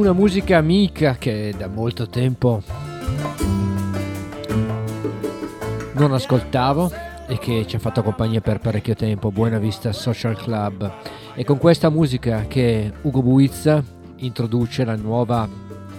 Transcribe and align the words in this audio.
una 0.00 0.12
musica 0.14 0.56
amica 0.56 1.16
che 1.16 1.54
da 1.54 1.68
molto 1.68 2.08
tempo 2.08 2.62
non 5.92 6.14
ascoltavo 6.14 6.90
e 7.26 7.38
che 7.38 7.66
ci 7.66 7.76
ha 7.76 7.78
fatto 7.78 8.02
compagnia 8.02 8.40
per 8.40 8.60
parecchio 8.60 8.94
tempo, 8.94 9.30
Buena 9.30 9.58
Vista 9.58 9.92
Social 9.92 10.36
Club. 10.36 10.90
E 11.34 11.44
con 11.44 11.58
questa 11.58 11.90
musica 11.90 12.46
che 12.48 12.90
Ugo 13.02 13.20
Buizza 13.20 13.84
introduce 14.16 14.86
la 14.86 14.96
nuova 14.96 15.46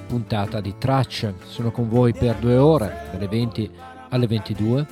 puntata 0.08 0.60
di 0.62 0.74
Traccia. 0.80 1.32
Sono 1.46 1.70
con 1.70 1.88
voi 1.88 2.12
per 2.12 2.38
due 2.38 2.58
ore, 2.58 3.08
dalle 3.12 3.28
20 3.28 3.70
alle 4.10 4.26
22. 4.26 4.88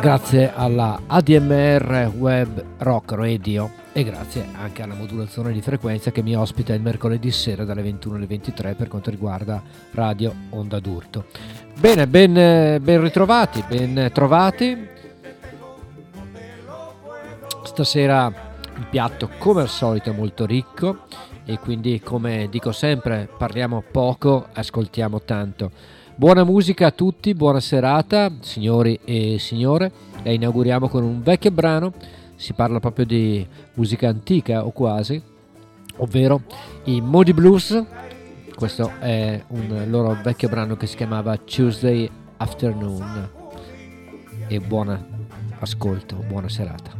Grazie 0.00 0.52
alla 0.54 1.02
ADMR 1.06 2.12
Web 2.16 2.64
Rock 2.78 3.12
Radio 3.12 3.70
e 3.92 4.02
grazie 4.02 4.48
anche 4.52 4.82
alla 4.82 4.94
modulazione 4.94 5.52
di 5.52 5.60
frequenza 5.60 6.10
che 6.10 6.22
mi 6.22 6.34
ospita 6.34 6.72
il 6.72 6.80
mercoledì 6.80 7.30
sera 7.30 7.64
dalle 7.64 7.82
21 7.82 8.16
alle 8.16 8.26
23 8.26 8.74
per 8.74 8.88
quanto 8.88 9.10
riguarda 9.10 9.62
Radio 9.92 10.34
Onda 10.50 10.80
d'Urto. 10.80 11.26
Bene, 11.78 12.06
ben, 12.06 12.32
ben 12.82 13.00
ritrovati, 13.02 13.62
ben 13.68 14.10
trovati. 14.12 14.88
Stasera 17.64 18.32
il 18.76 18.86
piatto 18.88 19.28
come 19.38 19.60
al 19.62 19.68
solito 19.68 20.10
è 20.10 20.14
molto 20.14 20.46
ricco 20.46 21.00
e 21.44 21.58
quindi 21.58 22.00
come 22.00 22.48
dico 22.50 22.72
sempre 22.72 23.28
parliamo 23.36 23.82
poco, 23.90 24.46
ascoltiamo 24.52 25.20
tanto. 25.22 25.98
Buona 26.20 26.44
musica 26.44 26.88
a 26.88 26.90
tutti, 26.90 27.32
buona 27.32 27.60
serata 27.60 28.30
signori 28.40 29.00
e 29.06 29.38
signore 29.38 29.90
e 30.22 30.34
inauguriamo 30.34 30.86
con 30.86 31.02
un 31.02 31.22
vecchio 31.22 31.50
brano 31.50 31.94
si 32.36 32.52
parla 32.52 32.78
proprio 32.78 33.06
di 33.06 33.46
musica 33.72 34.08
antica 34.08 34.66
o 34.66 34.70
quasi, 34.70 35.18
ovvero 35.96 36.42
i 36.84 37.00
Moody 37.00 37.32
Blues. 37.32 37.82
Questo 38.54 38.92
è 38.98 39.42
un 39.46 39.86
loro 39.88 40.14
vecchio 40.22 40.50
brano 40.50 40.76
che 40.76 40.86
si 40.86 40.96
chiamava 40.96 41.38
Tuesday 41.38 42.06
Afternoon. 42.36 43.30
E 44.46 44.60
buon 44.60 45.06
ascolto, 45.58 46.16
buona 46.16 46.50
serata. 46.50 46.99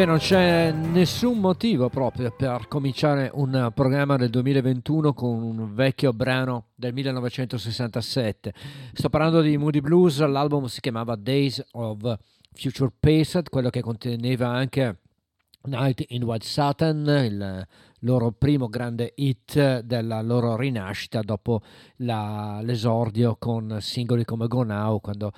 Beh, 0.00 0.06
non 0.06 0.16
c'è 0.16 0.72
nessun 0.72 1.40
motivo 1.40 1.90
proprio 1.90 2.30
per 2.34 2.68
cominciare 2.68 3.30
un 3.34 3.70
programma 3.74 4.16
del 4.16 4.30
2021 4.30 5.12
con 5.12 5.42
un 5.42 5.74
vecchio 5.74 6.14
brano 6.14 6.68
del 6.74 6.94
1967. 6.94 8.54
Sto 8.94 9.10
parlando 9.10 9.42
di 9.42 9.58
Moody 9.58 9.82
Blues, 9.82 10.18
l'album 10.20 10.64
si 10.64 10.80
chiamava 10.80 11.16
Days 11.16 11.62
of 11.72 12.16
Future 12.54 12.90
Paced, 12.98 13.50
quello 13.50 13.68
che 13.68 13.82
conteneva 13.82 14.48
anche 14.48 15.00
Night 15.64 16.02
in 16.08 16.22
White 16.22 16.46
Satin, 16.46 17.04
il 17.06 17.66
loro 17.98 18.32
primo 18.32 18.68
grande 18.68 19.12
hit 19.16 19.80
della 19.80 20.22
loro 20.22 20.56
rinascita 20.56 21.20
dopo 21.20 21.60
la, 21.96 22.60
l'esordio 22.62 23.36
con 23.38 23.76
singoli 23.82 24.24
come 24.24 24.46
Go 24.46 24.62
Now, 24.62 24.98
quando 25.00 25.30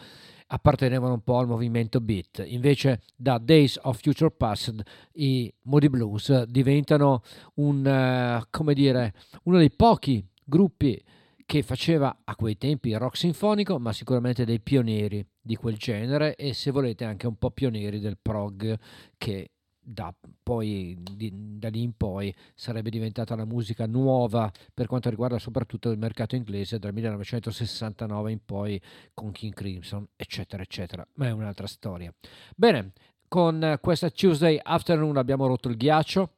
appartenevano 0.53 1.15
un 1.15 1.23
po' 1.23 1.39
al 1.39 1.47
movimento 1.47 2.01
beat. 2.01 2.43
Invece 2.47 3.03
da 3.17 3.39
Days 3.39 3.79
of 3.83 4.01
Future 4.01 4.31
Past 4.31 4.81
i 5.15 5.53
Moody 5.63 5.89
Blues 5.89 6.45
diventano 6.45 7.23
un, 7.55 7.85
uh, 7.85 8.47
come 8.51 8.75
dire, 8.75 9.15
uno 9.45 9.59
dei 9.59 9.71
pochi 9.71 10.25
gruppi 10.45 11.03
che 11.45 11.63
faceva 11.63 12.21
a 12.25 12.37
quei 12.37 12.57
tempi 12.57 12.93
rock 12.95 13.17
sinfonico, 13.17 13.79
ma 13.79 13.93
sicuramente 13.93 14.45
dei 14.45 14.61
pionieri 14.61 15.27
di 15.41 15.57
quel 15.57 15.77
genere 15.77 16.37
e 16.37 16.53
se 16.55 16.71
volete 16.71 17.05
anche 17.05 17.27
un 17.27 17.37
po' 17.37 17.51
pionieri 17.51 17.99
del 17.99 18.19
prog 18.21 18.79
che 19.17 19.51
da, 19.85 20.15
poi, 20.43 20.97
di, 21.17 21.59
da 21.59 21.69
lì 21.69 21.83
in 21.83 21.97
poi 21.97 22.35
sarebbe 22.55 22.89
diventata 22.89 23.35
la 23.35 23.45
musica 23.45 23.87
nuova 23.87 24.51
per 24.73 24.87
quanto 24.87 25.11
riguarda 25.11 25.39
soprattutto 25.39 25.91
il 25.91 25.99
mercato 25.99 26.37
inglese 26.37 26.79
dal 26.79 26.93
1969 26.93 28.31
in 28.31 28.45
poi 28.45 28.81
con 29.13 29.33
King 29.33 29.53
Crimson 29.53 30.07
eccetera 30.15 30.63
eccetera. 30.63 31.07
Ma 31.15 31.27
è 31.27 31.31
un'altra 31.33 31.67
storia. 31.67 32.15
Bene 32.55 32.93
con 33.27 33.79
questa 33.81 34.11
Tuesday 34.11 34.59
Afternoon 34.63 35.17
abbiamo 35.17 35.47
rotto 35.47 35.69
il 35.69 35.77
ghiaccio 35.77 36.31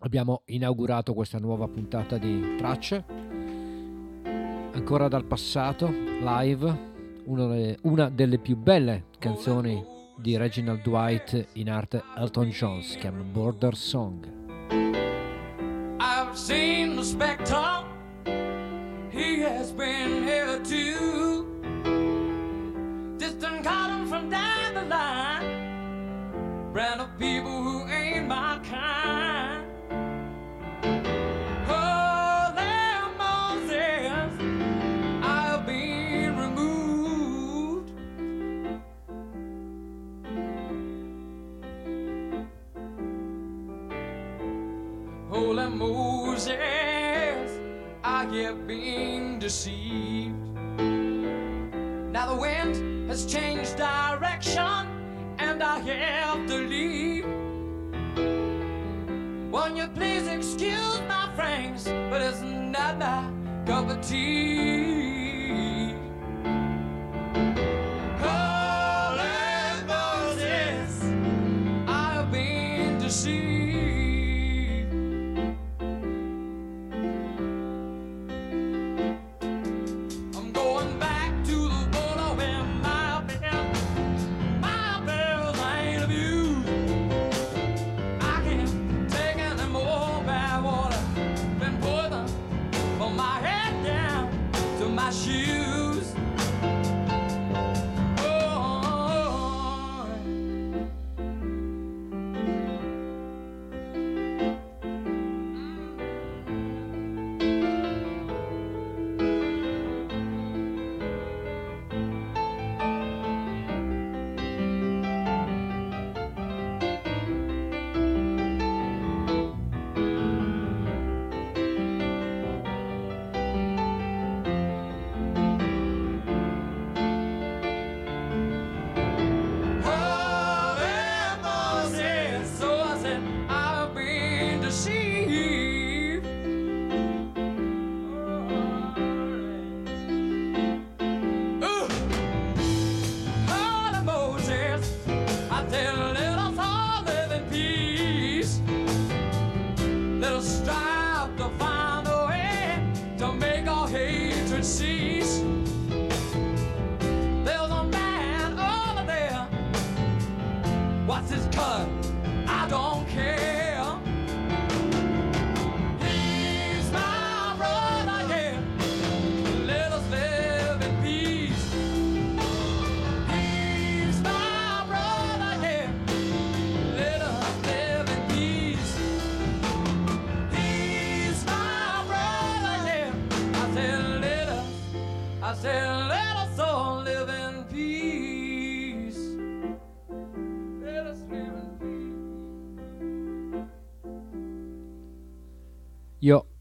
abbiamo 0.00 0.42
inaugurato 0.46 1.14
questa 1.14 1.38
nuova 1.38 1.66
puntata 1.66 2.18
di 2.18 2.56
tracce 2.56 3.04
ancora 4.72 5.08
dal 5.08 5.24
passato 5.24 5.88
live 5.88 6.88
una 7.24 7.46
delle, 7.46 7.78
una 7.82 8.08
delle 8.10 8.38
più 8.38 8.56
belle 8.56 9.06
canzoni 9.18 9.98
di 10.20 10.36
Reginald 10.36 10.82
Dwight 10.82 11.48
in 11.54 11.70
arte 11.70 12.04
Elton 12.14 12.50
John 12.50 12.82
si 12.82 12.98
chiama 12.98 13.22
Border 13.22 13.74
Song. 13.74 14.22
I've 15.98 16.36
seen 16.36 16.94
the 16.96 17.02
spectre, 17.02 17.84
he 19.10 19.40
has 19.40 19.72
been 19.72 20.22
here 20.22 20.60
too. 20.62 21.46
Distant 23.16 23.64
calling 23.64 24.06
from 24.06 24.28
down 24.28 24.74
the 24.74 24.84
line, 24.84 26.72
brand 26.72 27.00
of 27.00 27.08
people 27.18 27.39
Moses, 46.40 47.60
I 48.02 48.24
have 48.24 48.66
being 48.66 49.38
deceived. 49.38 50.34
Now 52.12 52.34
the 52.34 52.40
wind 52.40 53.10
has 53.10 53.26
changed 53.26 53.76
direction, 53.76 54.86
and 55.38 55.62
I 55.62 55.80
have 55.80 56.46
to 56.46 56.56
leave. 56.56 57.26
Won't 59.52 59.76
you 59.76 59.88
please 59.88 60.28
excuse 60.28 61.02
my 61.06 61.30
friends, 61.36 61.84
but 61.84 62.22
it's 62.22 62.40
not 62.40 62.98
my 62.98 63.30
cup 63.66 63.90
of 63.90 64.00
tea. 64.00 65.19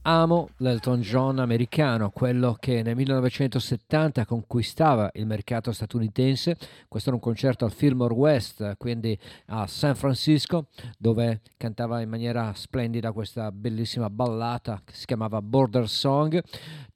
Amo 0.09 0.49
l'Elton 0.57 1.01
John 1.01 1.37
americano, 1.37 2.09
quello 2.09 2.57
che 2.59 2.81
nel 2.81 2.95
1970 2.95 4.25
conquistava 4.25 5.11
il 5.13 5.27
mercato 5.27 5.71
statunitense. 5.71 6.57
Questo 6.87 7.09
era 7.09 7.17
un 7.17 7.21
concerto 7.21 7.63
al 7.63 7.71
Fillmore 7.71 8.15
West, 8.15 8.75
quindi 8.77 9.15
a 9.47 9.67
San 9.67 9.93
Francisco, 9.93 10.65
dove 10.97 11.41
cantava 11.57 12.01
in 12.01 12.09
maniera 12.09 12.51
splendida 12.55 13.11
questa 13.11 13.51
bellissima 13.51 14.09
ballata 14.09 14.81
che 14.83 14.95
si 14.95 15.05
chiamava 15.05 15.43
Border 15.43 15.87
Song. 15.87 16.43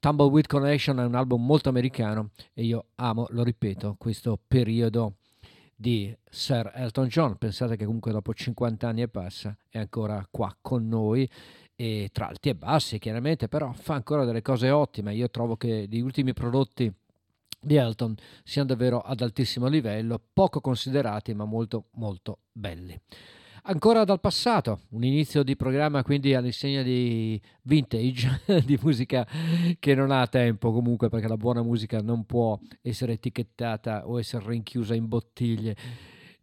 Tumbleweed 0.00 0.48
Connection 0.48 0.98
è 0.98 1.04
un 1.04 1.14
album 1.14 1.46
molto 1.46 1.68
americano 1.68 2.30
e 2.52 2.64
io 2.64 2.86
amo, 2.96 3.28
lo 3.30 3.44
ripeto, 3.44 3.94
questo 3.96 4.40
periodo 4.44 5.18
di 5.76 6.16
Sir 6.28 6.72
Elton 6.74 7.06
John. 7.06 7.36
Pensate 7.36 7.76
che 7.76 7.84
comunque 7.84 8.10
dopo 8.10 8.34
50 8.34 8.88
anni 8.88 9.02
e 9.02 9.08
passa 9.08 9.56
è 9.68 9.78
ancora 9.78 10.26
qua 10.28 10.52
con 10.60 10.88
noi 10.88 11.28
e 11.76 12.10
tra 12.12 12.28
alti 12.28 12.50
e 12.50 12.54
bassi 12.54 12.98
chiaramente, 12.98 13.48
però 13.48 13.72
fa 13.72 13.94
ancora 13.94 14.24
delle 14.24 14.42
cose 14.42 14.70
ottime. 14.70 15.14
Io 15.14 15.30
trovo 15.30 15.56
che 15.56 15.86
gli 15.88 16.00
ultimi 16.00 16.32
prodotti 16.32 16.92
di 17.60 17.76
Elton 17.76 18.14
siano 18.44 18.68
davvero 18.68 19.00
ad 19.00 19.20
altissimo 19.20 19.66
livello, 19.66 20.20
poco 20.32 20.60
considerati 20.60 21.34
ma 21.34 21.44
molto 21.44 21.86
molto 21.92 22.38
belli. 22.52 22.98
Ancora 23.66 24.04
dal 24.04 24.20
passato, 24.20 24.80
un 24.90 25.04
inizio 25.04 25.42
di 25.42 25.56
programma 25.56 26.02
quindi 26.02 26.34
all'insegna 26.34 26.82
di 26.82 27.40
vintage, 27.62 28.42
di 28.62 28.78
musica 28.82 29.26
che 29.78 29.94
non 29.94 30.10
ha 30.10 30.26
tempo 30.26 30.70
comunque 30.70 31.08
perché 31.08 31.28
la 31.28 31.38
buona 31.38 31.62
musica 31.62 32.02
non 32.02 32.26
può 32.26 32.58
essere 32.82 33.14
etichettata 33.14 34.06
o 34.06 34.18
essere 34.18 34.44
rinchiusa 34.48 34.94
in 34.94 35.08
bottiglie. 35.08 35.76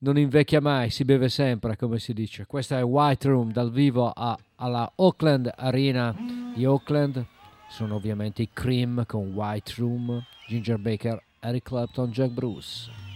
Non 0.03 0.17
invecchia 0.17 0.59
mai, 0.61 0.89
si 0.89 1.05
beve 1.05 1.29
sempre, 1.29 1.77
come 1.77 1.99
si 1.99 2.13
dice. 2.13 2.47
Questa 2.47 2.75
è 2.75 2.83
White 2.83 3.27
Room 3.27 3.51
dal 3.51 3.71
vivo 3.71 4.09
a, 4.09 4.35
alla 4.55 4.91
Oakland 4.95 5.53
Arena 5.55 6.11
di 6.55 6.65
Oakland. 6.65 7.23
Sono 7.69 7.95
ovviamente 7.95 8.41
i 8.41 8.49
Cream 8.51 9.05
con 9.05 9.31
White 9.31 9.73
Room, 9.77 10.19
Ginger 10.47 10.79
Baker, 10.79 11.23
Eric 11.39 11.65
Clapton, 11.65 12.09
Jack 12.09 12.31
Bruce. 12.31 13.10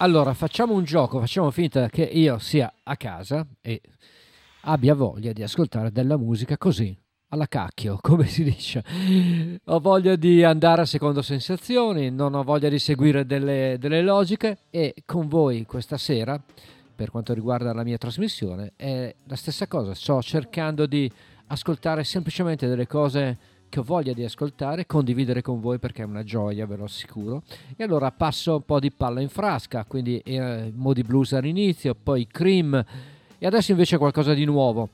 Allora, 0.00 0.32
facciamo 0.32 0.74
un 0.74 0.84
gioco, 0.84 1.18
facciamo 1.18 1.50
finta 1.50 1.88
che 1.88 2.02
io 2.04 2.38
sia 2.38 2.72
a 2.84 2.96
casa 2.96 3.44
e 3.60 3.80
abbia 4.60 4.94
voglia 4.94 5.32
di 5.32 5.42
ascoltare 5.42 5.90
della 5.90 6.16
musica 6.16 6.56
così, 6.56 6.96
alla 7.30 7.48
cacchio, 7.48 7.98
come 8.00 8.26
si 8.26 8.44
dice. 8.44 8.84
Ho 9.64 9.80
voglia 9.80 10.14
di 10.14 10.44
andare 10.44 10.82
a 10.82 10.86
secondo 10.86 11.20
sensazioni, 11.20 12.10
non 12.10 12.34
ho 12.34 12.44
voglia 12.44 12.68
di 12.68 12.78
seguire 12.78 13.26
delle, 13.26 13.74
delle 13.80 14.00
logiche 14.00 14.58
e 14.70 14.94
con 15.04 15.26
voi 15.26 15.66
questa 15.66 15.96
sera, 15.96 16.40
per 16.94 17.10
quanto 17.10 17.34
riguarda 17.34 17.72
la 17.72 17.82
mia 17.82 17.98
trasmissione, 17.98 18.74
è 18.76 19.12
la 19.24 19.36
stessa 19.36 19.66
cosa. 19.66 19.94
Sto 19.94 20.22
cercando 20.22 20.86
di 20.86 21.10
ascoltare 21.48 22.04
semplicemente 22.04 22.68
delle 22.68 22.86
cose 22.86 23.36
che 23.68 23.80
ho 23.80 23.82
voglia 23.82 24.12
di 24.12 24.24
ascoltare, 24.24 24.86
condividere 24.86 25.42
con 25.42 25.60
voi 25.60 25.78
perché 25.78 26.02
è 26.02 26.06
una 26.06 26.24
gioia, 26.24 26.66
ve 26.66 26.76
lo 26.76 26.84
assicuro. 26.84 27.42
E 27.76 27.82
allora 27.82 28.10
passo 28.10 28.56
un 28.56 28.64
po' 28.64 28.80
di 28.80 28.90
palla 28.90 29.20
in 29.20 29.28
frasca, 29.28 29.84
quindi 29.86 30.18
eh, 30.18 30.72
modi 30.74 31.02
blues 31.02 31.32
all'inizio, 31.32 31.94
poi 31.94 32.26
cream 32.26 32.84
e 33.38 33.46
adesso 33.46 33.70
invece 33.70 33.98
qualcosa 33.98 34.34
di 34.34 34.44
nuovo. 34.44 34.90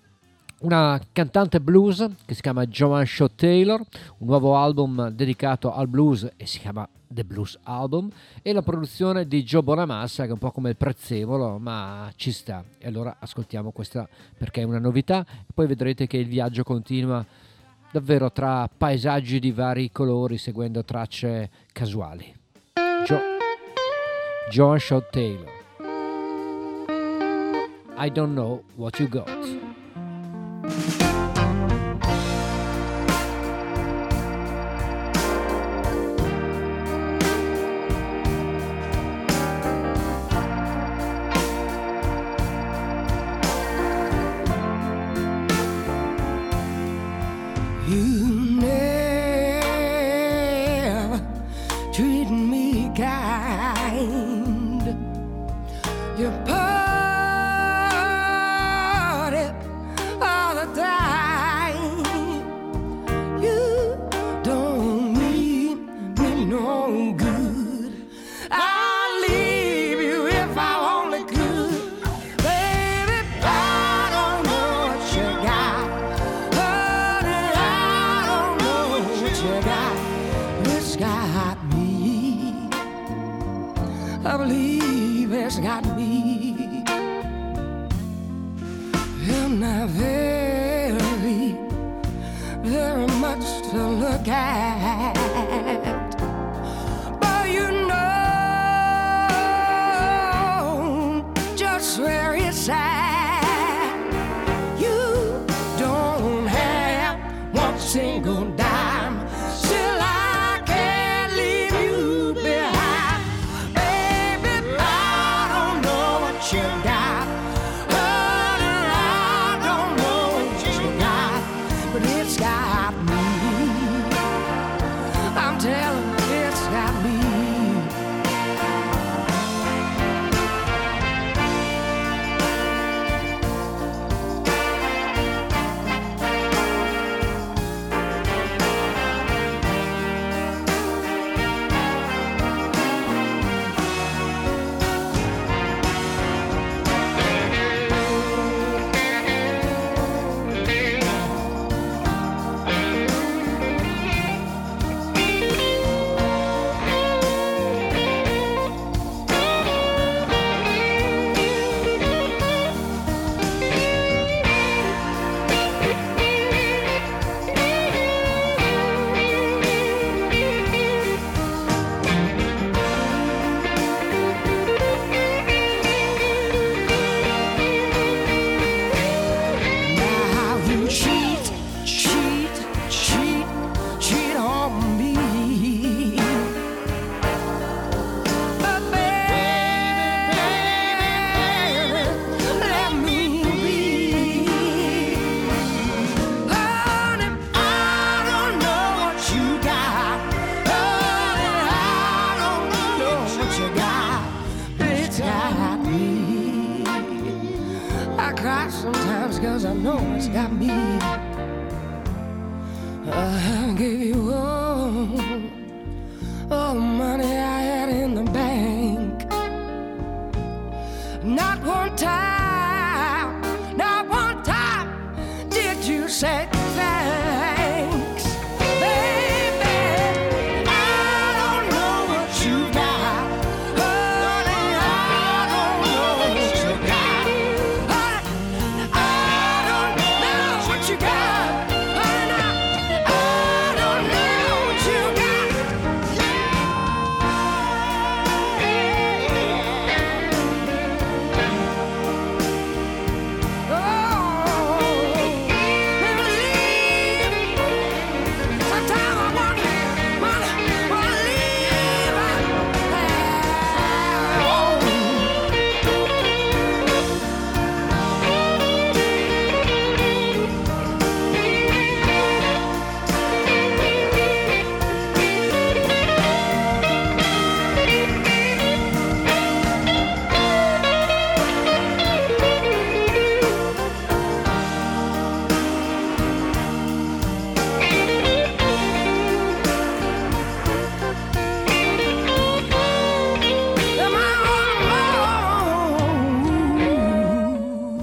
Una 0.61 1.01
cantante 1.13 1.61
blues 1.61 2.09
che 2.25 2.35
si 2.35 2.41
chiama 2.41 2.67
Joanne 2.67 3.07
Shaw 3.07 3.29
Taylor, 3.35 3.81
un 4.19 4.27
nuovo 4.27 4.57
album 4.57 5.09
dedicato 5.09 5.75
al 5.75 5.89
blues 5.89 6.31
e 6.37 6.47
si 6.47 6.59
chiama 6.59 6.89
The 7.15 7.25
Blues 7.25 7.59
Album 7.63 8.11
e 8.43 8.53
la 8.53 8.63
produzione 8.63 9.27
di 9.27 9.45
Joe 9.45 9.63
Bonamassa 9.63 10.25
che 10.25 10.31
è 10.31 10.33
un 10.33 10.39
po' 10.39 10.51
come 10.51 10.71
il 10.71 10.77
prezzemolo 10.77 11.59
ma 11.59 12.11
ci 12.17 12.33
sta 12.33 12.65
e 12.79 12.89
allora 12.89 13.17
ascoltiamo 13.21 13.71
questa 13.71 14.09
perché 14.37 14.63
è 14.63 14.65
una 14.65 14.81
novità 14.81 15.25
e 15.25 15.53
poi 15.55 15.67
vedrete 15.67 16.07
che 16.07 16.17
il 16.17 16.27
viaggio 16.27 16.65
continua 16.65 17.25
davvero 17.95 18.33
tra 18.33 18.69
paesaggi 18.77 19.39
di 19.39 19.53
vari 19.53 19.93
colori 19.93 20.37
seguendo 20.37 20.83
tracce 20.85 21.49
casuali. 21.73 22.35
Jo- 23.07 23.21
John 24.51 24.79
Shaw 24.81 25.01
Taylor. 25.13 25.53
I 27.97 28.11
don't 28.11 28.33
know 28.35 28.65
what 28.75 28.99
you 28.99 29.09
got. 29.09 29.31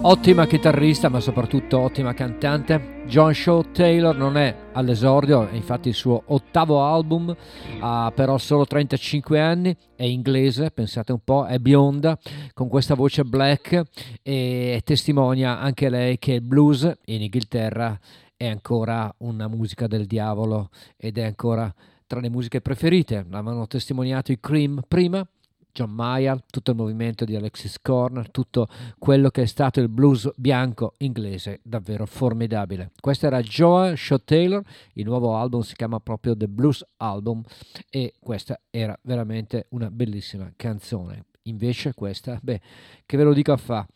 Ottima 0.03 0.47
chitarrista 0.47 1.09
ma 1.09 1.19
soprattutto 1.19 1.79
ottima 1.79 2.13
cantante. 2.13 3.03
John 3.05 3.33
Shaw 3.33 3.71
Taylor 3.71 4.15
non 4.15 4.37
è 4.37 4.69
all'esordio, 4.73 5.47
è 5.47 5.53
infatti 5.53 5.89
il 5.89 5.93
suo 5.93 6.23
ottavo 6.27 6.83
album, 6.83 7.35
ha 7.79 8.11
però 8.15 8.37
solo 8.37 8.65
35 8.65 9.39
anni, 9.39 9.75
è 9.95 10.03
inglese, 10.03 10.71
pensate 10.71 11.11
un 11.11 11.19
po', 11.23 11.45
è 11.45 11.59
bionda, 11.59 12.17
con 12.53 12.67
questa 12.67 12.95
voce 12.95 13.23
black 13.23 13.81
e 14.23 14.81
testimonia 14.83 15.59
anche 15.59 15.89
lei 15.89 16.17
che 16.17 16.33
il 16.33 16.41
blues 16.41 16.91
in 17.05 17.21
Inghilterra 17.21 17.99
è 18.35 18.47
ancora 18.47 19.13
una 19.19 19.47
musica 19.47 19.87
del 19.87 20.05
diavolo 20.05 20.69
ed 20.97 21.17
è 21.17 21.23
ancora 21.23 21.71
tra 22.07 22.19
le 22.19 22.29
musiche 22.29 22.61
preferite. 22.61 23.25
L'avevano 23.29 23.67
testimoniato 23.67 24.31
i 24.31 24.39
Cream 24.39 24.81
prima 24.87 25.25
John 25.73 25.91
Mayer, 25.91 26.41
tutto 26.49 26.71
il 26.71 26.77
movimento 26.77 27.25
di 27.25 27.35
Alexis 27.35 27.79
Corner, 27.81 28.29
tutto 28.29 28.67
quello 28.97 29.29
che 29.29 29.43
è 29.43 29.45
stato 29.45 29.79
il 29.79 29.89
blues 29.89 30.29
bianco 30.35 30.93
inglese, 30.97 31.59
davvero 31.63 32.05
formidabile. 32.05 32.91
Questo 32.99 33.25
era 33.25 33.41
Joel 33.41 33.97
Shaw 33.97 34.19
Taylor, 34.23 34.63
il 34.93 35.05
nuovo 35.05 35.35
album 35.35 35.61
si 35.61 35.75
chiama 35.75 35.99
proprio 35.99 36.35
The 36.35 36.47
Blues 36.47 36.85
Album 36.97 37.41
e 37.89 38.13
questa 38.19 38.59
era 38.69 38.97
veramente 39.03 39.67
una 39.69 39.89
bellissima 39.89 40.51
canzone. 40.55 41.25
Invece 41.43 41.93
questa, 41.93 42.39
beh, 42.41 42.61
che 43.05 43.17
ve 43.17 43.23
lo 43.23 43.33
dico 43.33 43.51
a 43.51 43.57
fa'. 43.57 43.87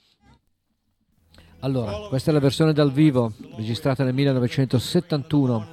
Allora, 1.60 1.94
questa 2.10 2.30
è 2.30 2.34
la 2.34 2.40
versione 2.40 2.74
dal 2.74 2.92
vivo, 2.92 3.34
registrata 3.56 4.04
nel 4.04 4.14
1971 4.14 5.68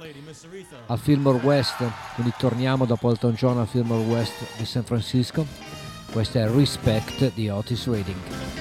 al 0.87 0.99
Fillmore 0.99 1.45
West, 1.45 1.83
quindi 2.15 2.33
torniamo 2.37 2.85
dopo 2.85 3.09
Elton 3.09 3.33
John 3.33 3.59
al 3.59 3.67
Fillmore 3.67 4.03
West 4.05 4.57
di 4.57 4.65
San 4.65 4.83
Francisco 4.83 5.72
questo 6.13 6.37
è 6.37 6.47
Respect 6.47 7.33
di 7.33 7.49
Otis 7.49 7.87
Reading. 7.87 8.52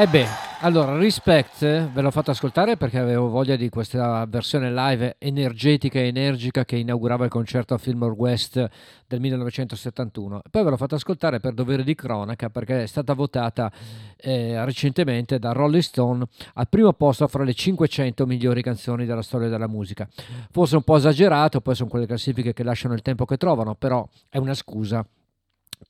E 0.00 0.06
beh, 0.06 0.26
allora, 0.60 0.96
Respect 0.96 1.90
ve 1.90 2.00
l'ho 2.00 2.12
fatto 2.12 2.30
ascoltare 2.30 2.76
perché 2.76 3.00
avevo 3.00 3.30
voglia 3.30 3.56
di 3.56 3.68
questa 3.68 4.24
versione 4.28 4.72
live 4.72 5.16
energetica 5.18 5.98
e 5.98 6.06
energica 6.06 6.64
che 6.64 6.76
inaugurava 6.76 7.24
il 7.24 7.30
concerto 7.32 7.74
a 7.74 7.78
Fillmore 7.78 8.14
West 8.16 8.64
del 9.08 9.18
1971. 9.18 10.42
Poi 10.48 10.62
ve 10.62 10.70
l'ho 10.70 10.76
fatto 10.76 10.94
ascoltare 10.94 11.40
per 11.40 11.52
dovere 11.52 11.82
di 11.82 11.96
cronaca 11.96 12.48
perché 12.48 12.84
è 12.84 12.86
stata 12.86 13.12
votata 13.12 13.72
eh, 14.16 14.64
recentemente 14.64 15.40
da 15.40 15.50
Rolling 15.50 15.82
Stone 15.82 16.24
al 16.54 16.68
primo 16.68 16.92
posto 16.92 17.26
fra 17.26 17.42
le 17.42 17.54
500 17.54 18.24
migliori 18.24 18.62
canzoni 18.62 19.04
della 19.04 19.22
storia 19.22 19.48
della 19.48 19.66
musica. 19.66 20.08
Forse 20.52 20.76
un 20.76 20.82
po' 20.82 20.96
esagerato, 20.96 21.60
poi 21.60 21.74
sono 21.74 21.88
quelle 21.88 22.06
classifiche 22.06 22.52
che 22.52 22.62
lasciano 22.62 22.94
il 22.94 23.02
tempo 23.02 23.24
che 23.24 23.36
trovano, 23.36 23.74
però 23.74 24.08
è 24.28 24.38
una 24.38 24.54
scusa 24.54 25.04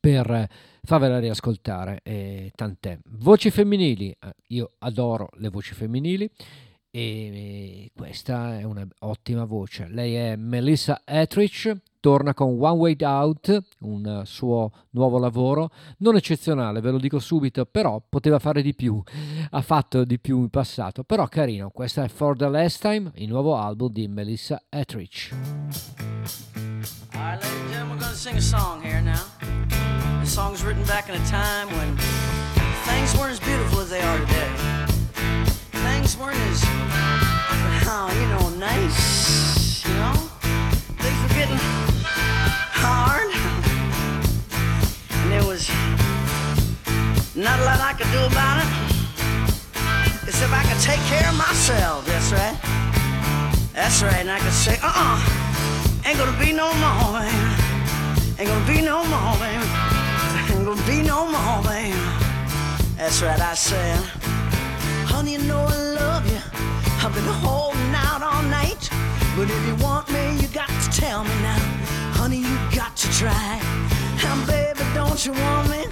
per 0.01 0.49
farvela 0.83 1.19
riascoltare, 1.19 2.01
e 2.03 2.51
tant'è. 2.55 2.99
Voci 3.19 3.51
femminili, 3.51 4.11
eh, 4.11 4.35
io 4.49 4.73
adoro 4.79 5.29
le 5.35 5.49
voci 5.49 5.75
femminili 5.75 6.31
e 6.91 7.91
questa 7.95 8.59
è 8.59 8.63
un'ottima 8.63 9.45
voce. 9.45 9.87
Lei 9.91 10.15
è 10.15 10.37
Melissa 10.37 11.03
Etrich, 11.05 11.77
torna 12.01 12.33
con 12.33 12.57
One 12.59 12.79
Way 12.79 12.97
Out, 13.01 13.59
un 13.81 14.23
suo 14.25 14.73
nuovo 14.91 15.19
lavoro, 15.19 15.71
non 15.99 16.17
eccezionale, 16.17 16.81
ve 16.81 16.91
lo 16.91 16.99
dico 16.99 17.19
subito, 17.19 17.67
però 17.67 18.03
poteva 18.09 18.39
fare 18.39 18.63
di 18.63 18.75
più, 18.75 19.03
ha 19.51 19.61
fatto 19.61 20.05
di 20.05 20.19
più 20.19 20.39
in 20.39 20.49
passato, 20.49 21.05
però 21.05 21.27
carino. 21.27 21.71
Questa 21.71 22.05
è 22.05 22.09
For 22.09 22.37
the 22.37 22.49
Last 22.49 22.81
Time, 22.81 23.11
il 23.17 23.29
nuovo 23.29 23.57
album 23.57 23.93
di 23.93 24.09
Melissa 24.09 24.63
Etrich. 24.71 25.35
Alright, 27.13 27.43
ladies 27.43 27.61
and 27.61 27.71
gentlemen, 27.71 27.99
we're 27.99 28.09
to 28.09 28.15
sing 28.15 28.37
a 28.37 28.41
song 28.41 28.81
here 28.83 29.03
now. 29.03 29.78
Song's 30.29 30.63
written 30.63 30.85
back 30.85 31.09
in 31.09 31.15
a 31.15 31.27
time 31.27 31.69
when 31.69 31.97
things 32.85 33.17
weren't 33.17 33.33
as 33.33 33.41
beautiful 33.41 33.81
as 33.81 33.89
they 33.89 34.01
are 34.01 34.19
today. 34.19 34.51
Things 35.73 36.19
weren't 36.19 36.37
as, 36.37 36.61
oh, 37.89 38.13
you 38.13 38.29
know, 38.29 38.51
nice, 38.61 39.85
you 39.89 39.95
know? 39.95 40.13
Things 41.01 41.23
were 41.23 41.35
getting 41.35 41.57
hard. 42.77 43.33
And 45.11 45.33
there 45.33 45.47
was 45.47 45.67
not 47.35 47.59
a 47.61 47.65
lot 47.65 47.81
I 47.81 47.95
could 47.97 48.11
do 48.13 48.23
about 48.29 48.61
it. 48.63 48.69
Except 50.29 50.53
I 50.53 50.63
could 50.63 50.83
take 50.83 51.01
care 51.09 51.27
of 51.27 51.39
myself, 51.39 52.05
that's 52.05 52.33
right. 52.33 52.57
That's 53.73 54.03
right, 54.03 54.21
and 54.21 54.31
I 54.31 54.39
could 54.41 54.53
say, 54.53 54.77
uh-uh. 54.83 56.05
Ain't 56.05 56.19
gonna 56.19 56.39
be 56.39 56.53
no 56.53 56.73
more. 56.75 57.25
Ain't 58.39 58.49
gonna 58.49 58.67
be 58.67 58.83
no 58.83 59.05
more, 59.07 59.39
baby. 59.39 59.88
Be 60.89 61.03
no 61.03 61.27
more, 61.29 61.63
baby. 61.65 61.93
That's 62.97 63.21
right, 63.21 63.39
I 63.39 63.53
said. 63.53 64.01
Honey, 65.05 65.33
you 65.33 65.41
know 65.41 65.67
I 65.69 65.77
love 66.01 66.25
you. 66.33 66.41
I've 67.05 67.13
been 67.13 67.33
holding 67.45 67.95
out 67.95 68.23
all 68.23 68.43
night. 68.45 68.89
But 69.37 69.51
if 69.51 69.63
you 69.69 69.75
want 69.85 70.09
me, 70.11 70.41
you 70.41 70.49
got 70.49 70.71
to 70.85 70.89
tell 70.91 71.25
me 71.25 71.35
now. 71.43 71.61
Honey, 72.19 72.39
you 72.39 72.57
got 72.75 72.97
to 72.97 73.09
try. 73.21 73.61
Now, 74.23 74.47
baby, 74.47 74.81
don't 74.95 75.21
you 75.27 75.33
want 75.33 75.69
me? 75.69 75.83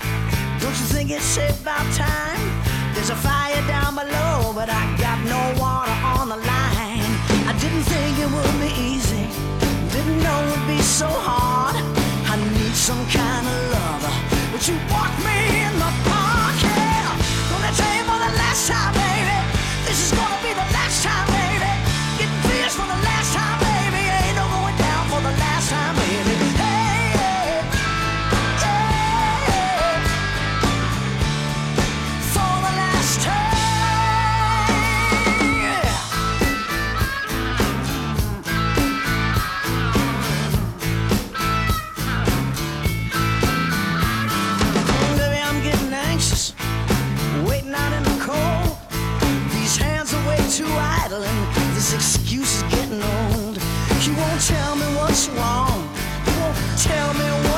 Don't 0.63 0.77
you 0.81 0.87
think 0.95 1.11
it's 1.11 1.37
about 1.37 1.87
time? 1.93 2.47
There's 2.95 3.11
a 3.11 3.17
fire 3.17 3.63
down 3.69 3.97
below, 3.97 4.55
but 4.55 4.71
I 4.71 4.83
got 4.97 5.19
no 5.35 5.61
water 5.61 5.97
on 6.17 6.31
the 6.31 6.41
line. 6.53 7.13
I 7.51 7.55
didn't 7.61 7.85
think 7.93 8.19
it 8.19 8.31
would 8.33 8.57
be 8.65 8.73
easy 8.81 8.97
didn't 9.97 10.23
know 10.23 10.41
it'd 10.53 10.67
be 10.67 10.81
so 10.83 11.09
hard. 11.09 11.77
I 12.33 12.37
need 12.59 12.75
some 12.75 13.03
kind 13.07 13.26
you 14.69 14.75
walk 14.91 15.17
me 15.25 15.63
in 15.63 15.79
the 15.79 15.93
park, 16.11 16.57
yeah. 16.61 17.17
Gonna 17.51 17.73
tell 17.77 17.95
you 17.95 18.03
for 18.03 18.19
the 18.19 18.33
last 18.37 18.67
time, 18.67 19.06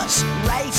me 0.09 0.14
what's 0.14 0.23
right. 0.49 0.78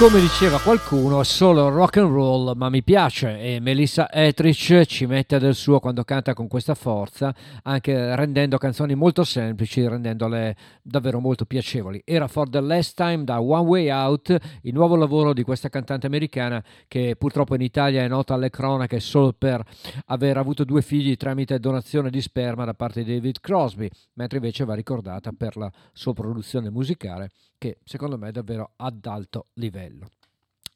Come 0.00 0.18
diceva 0.18 0.58
qualcuno, 0.58 1.20
è 1.20 1.24
solo 1.24 1.68
rock 1.68 1.98
and 1.98 2.10
roll, 2.10 2.56
ma 2.56 2.70
mi 2.70 2.82
piace 2.82 3.38
e 3.38 3.60
Melissa 3.60 4.10
Etrich 4.10 4.86
ci 4.86 5.04
mette 5.04 5.38
del 5.38 5.54
suo 5.54 5.78
quando 5.78 6.04
canta 6.04 6.32
con 6.32 6.48
questa 6.48 6.74
forza, 6.74 7.34
anche 7.64 8.16
rendendo 8.16 8.56
canzoni 8.56 8.94
molto 8.94 9.24
semplici, 9.24 9.86
rendendole 9.86 10.56
davvero 10.80 11.20
molto 11.20 11.44
piacevoli. 11.44 12.00
Era 12.06 12.28
For 12.28 12.48
the 12.48 12.60
Last 12.60 12.96
Time 12.96 13.24
da 13.24 13.42
One 13.42 13.68
Way 13.68 13.90
Out, 13.90 14.38
il 14.62 14.72
nuovo 14.72 14.96
lavoro 14.96 15.34
di 15.34 15.42
questa 15.42 15.68
cantante 15.68 16.06
americana 16.06 16.64
che 16.88 17.14
purtroppo 17.18 17.54
in 17.54 17.60
Italia 17.60 18.02
è 18.02 18.08
nota 18.08 18.32
alle 18.32 18.48
cronache 18.48 19.00
solo 19.00 19.34
per 19.34 19.62
aver 20.06 20.38
avuto 20.38 20.64
due 20.64 20.80
figli 20.80 21.14
tramite 21.18 21.60
donazione 21.60 22.08
di 22.08 22.22
sperma 22.22 22.64
da 22.64 22.72
parte 22.72 23.04
di 23.04 23.12
David 23.12 23.40
Crosby, 23.40 23.90
mentre 24.14 24.38
invece 24.38 24.64
va 24.64 24.72
ricordata 24.72 25.30
per 25.36 25.58
la 25.58 25.70
sua 25.92 26.14
produzione 26.14 26.70
musicale 26.70 27.28
che 27.60 27.76
secondo 27.84 28.16
me 28.16 28.28
è 28.28 28.32
davvero 28.32 28.72
ad 28.76 29.04
alto 29.04 29.48
livello. 29.54 30.08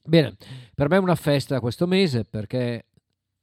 Bene, 0.06 0.36
per 0.74 0.90
me 0.90 0.96
è 0.96 1.00
una 1.00 1.14
festa 1.14 1.60
questo 1.60 1.86
mese 1.86 2.24
perché 2.24 2.84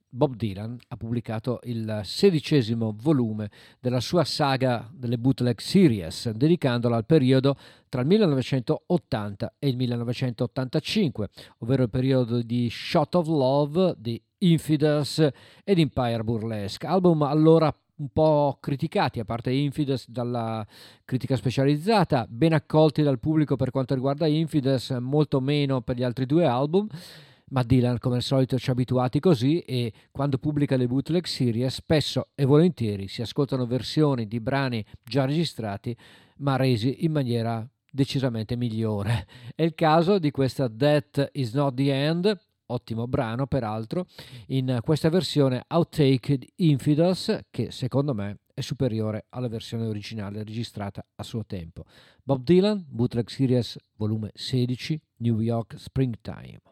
Bob 0.08 0.36
Dylan 0.36 0.78
ha 0.88 0.96
pubblicato 0.96 1.58
il 1.64 2.02
sedicesimo 2.04 2.94
volume 2.96 3.50
della 3.80 3.98
sua 3.98 4.22
saga 4.22 4.88
delle 4.92 5.18
bootleg 5.18 5.58
series, 5.58 6.30
dedicandola 6.30 6.94
al 6.94 7.04
periodo 7.04 7.56
tra 7.88 8.02
il 8.02 8.06
1980 8.06 9.54
e 9.58 9.68
il 9.68 9.76
1985, 9.76 11.28
ovvero 11.58 11.82
il 11.82 11.90
periodo 11.90 12.42
di 12.42 12.68
Shot 12.70 13.16
of 13.16 13.26
Love, 13.26 13.94
di 13.98 14.22
Infidels 14.38 15.18
ed 15.64 15.78
Empire 15.80 16.22
Burlesque, 16.22 16.86
album 16.86 17.22
allora 17.22 17.74
un 18.02 18.08
po' 18.12 18.58
criticati, 18.60 19.20
a 19.20 19.24
parte 19.24 19.52
Infidels 19.52 20.08
dalla 20.08 20.66
critica 21.04 21.36
specializzata, 21.36 22.26
ben 22.28 22.52
accolti 22.52 23.02
dal 23.02 23.20
pubblico 23.20 23.54
per 23.54 23.70
quanto 23.70 23.94
riguarda 23.94 24.26
Infidels, 24.26 24.90
molto 25.00 25.40
meno 25.40 25.80
per 25.82 25.96
gli 25.96 26.02
altri 26.02 26.26
due 26.26 26.44
album, 26.44 26.88
ma 27.50 27.62
Dylan 27.62 27.98
come 27.98 28.16
al 28.16 28.22
solito 28.22 28.58
ci 28.58 28.70
ha 28.70 28.72
abituati 28.72 29.20
così 29.20 29.60
e 29.60 29.92
quando 30.10 30.38
pubblica 30.38 30.76
le 30.76 30.86
bootleg 30.86 31.24
series 31.26 31.74
spesso 31.74 32.28
e 32.34 32.44
volentieri 32.44 33.08
si 33.08 33.22
ascoltano 33.22 33.66
versioni 33.66 34.26
di 34.26 34.40
brani 34.40 34.84
già 35.04 35.26
registrati 35.26 35.94
ma 36.38 36.56
resi 36.56 37.04
in 37.04 37.12
maniera 37.12 37.66
decisamente 37.90 38.56
migliore. 38.56 39.26
È 39.54 39.62
il 39.62 39.74
caso 39.74 40.18
di 40.18 40.30
questa 40.30 40.68
That 40.68 41.28
Is 41.32 41.52
Not 41.52 41.74
The 41.74 41.92
End, 41.92 42.40
ottimo 42.72 43.06
brano 43.06 43.46
peraltro, 43.46 44.06
in 44.48 44.78
questa 44.82 45.08
versione 45.08 45.64
outtake 45.68 46.38
Infidels 46.56 47.40
che 47.50 47.70
secondo 47.70 48.14
me 48.14 48.38
è 48.54 48.60
superiore 48.60 49.26
alla 49.30 49.48
versione 49.48 49.86
originale 49.86 50.44
registrata 50.44 51.04
a 51.16 51.22
suo 51.22 51.44
tempo. 51.44 51.84
Bob 52.22 52.42
Dylan, 52.42 52.84
Bootleg 52.88 53.28
Series 53.28 53.76
volume 53.96 54.30
16, 54.34 55.00
New 55.18 55.40
York 55.40 55.78
Springtime. 55.78 56.71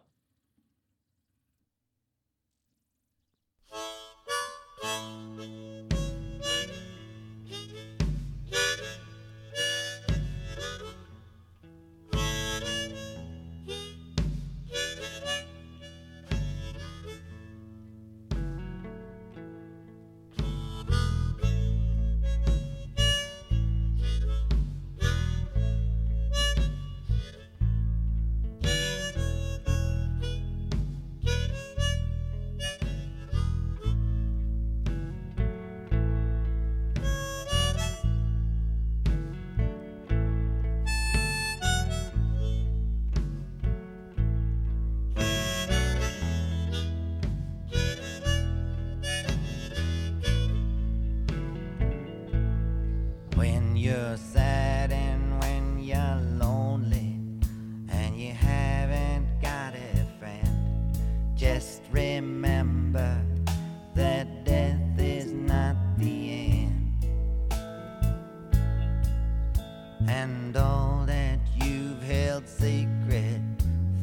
and 70.09 70.57
all 70.57 71.05
that 71.07 71.39
you've 71.63 72.03
held 72.03 72.49
secret 72.49 73.41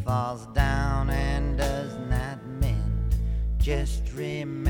falls 0.05 0.45
down 0.47 1.09
and 1.09 1.57
does 1.57 1.97
not 2.09 2.45
mend. 2.59 3.15
Just 3.59 4.03
remember. 4.13 4.66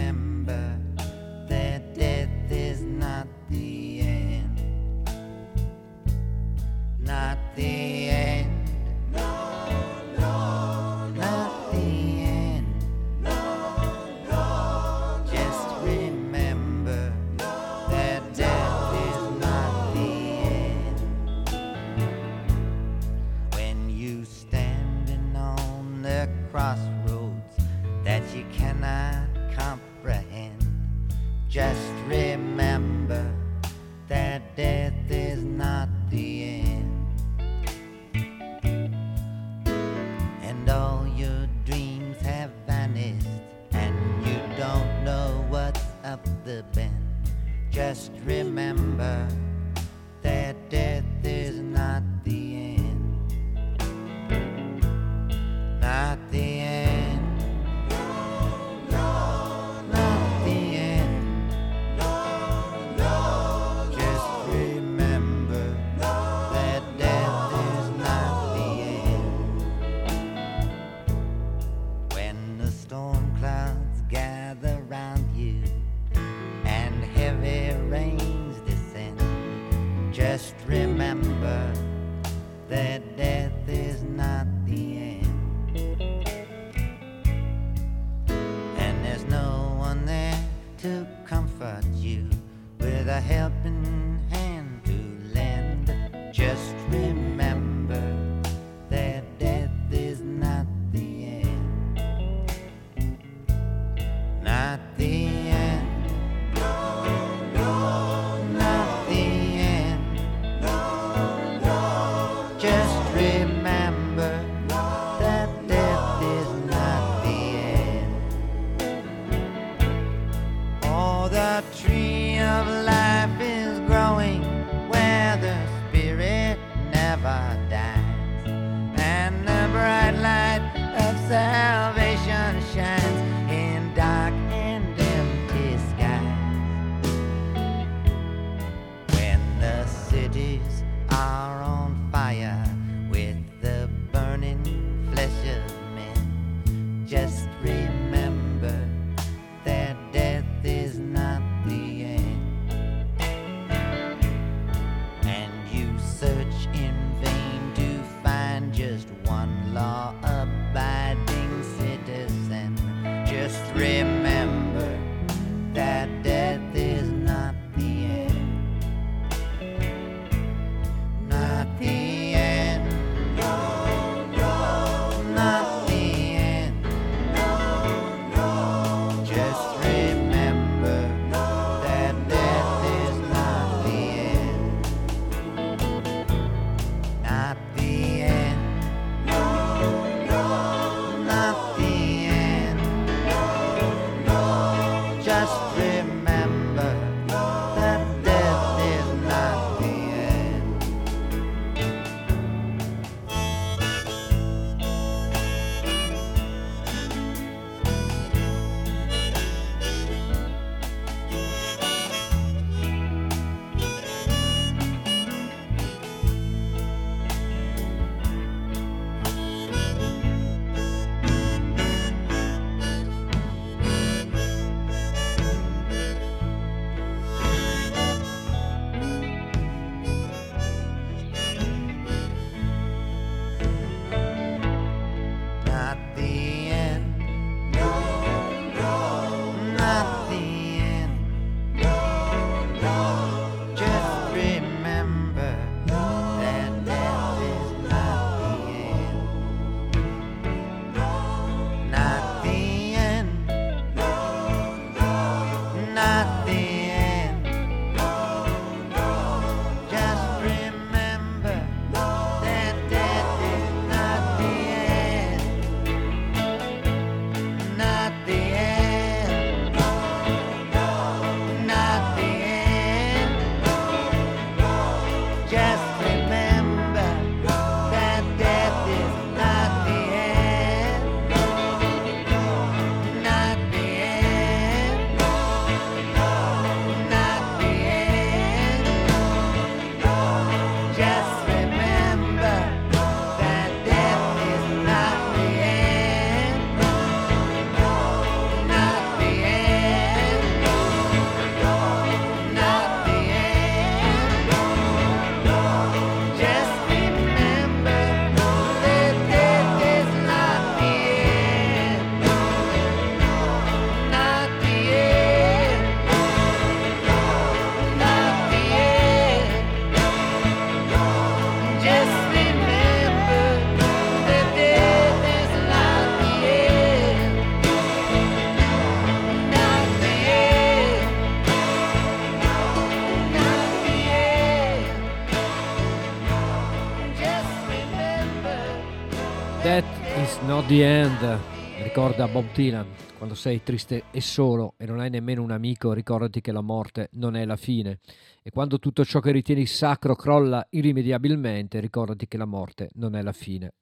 Not 340.48 340.68
the 340.68 340.82
end, 340.82 341.40
ricorda 341.84 342.26
Bob 342.30 342.54
Dylan. 342.54 342.88
Quando 343.18 343.36
sei 343.36 343.64
triste 343.64 344.04
e 344.12 344.22
solo 344.22 344.76
e 344.78 344.86
non 344.86 345.02
hai 345.02 345.10
nemmeno 345.10 345.44
un 345.44 345.52
amico, 345.52 345.92
ricordati 345.92 346.40
che 346.40 346.54
la 346.54 346.62
morte 346.62 347.10
non 347.14 347.36
è 347.36 347.44
la 347.44 347.58
fine. 347.58 348.00
E 348.42 348.50
quando 348.50 348.80
tutto 348.80 349.04
ciò 349.04 349.20
che 349.20 349.32
ritieni 349.32 349.66
sacro 349.66 350.16
crolla 350.16 350.66
irrimediabilmente, 350.70 351.82
ricordati 351.82 352.30
che 352.30 352.38
la 352.38 352.46
morte 352.46 352.92
non 352.94 353.18
è 353.18 353.22
la 353.22 353.34
fine. 353.34 353.74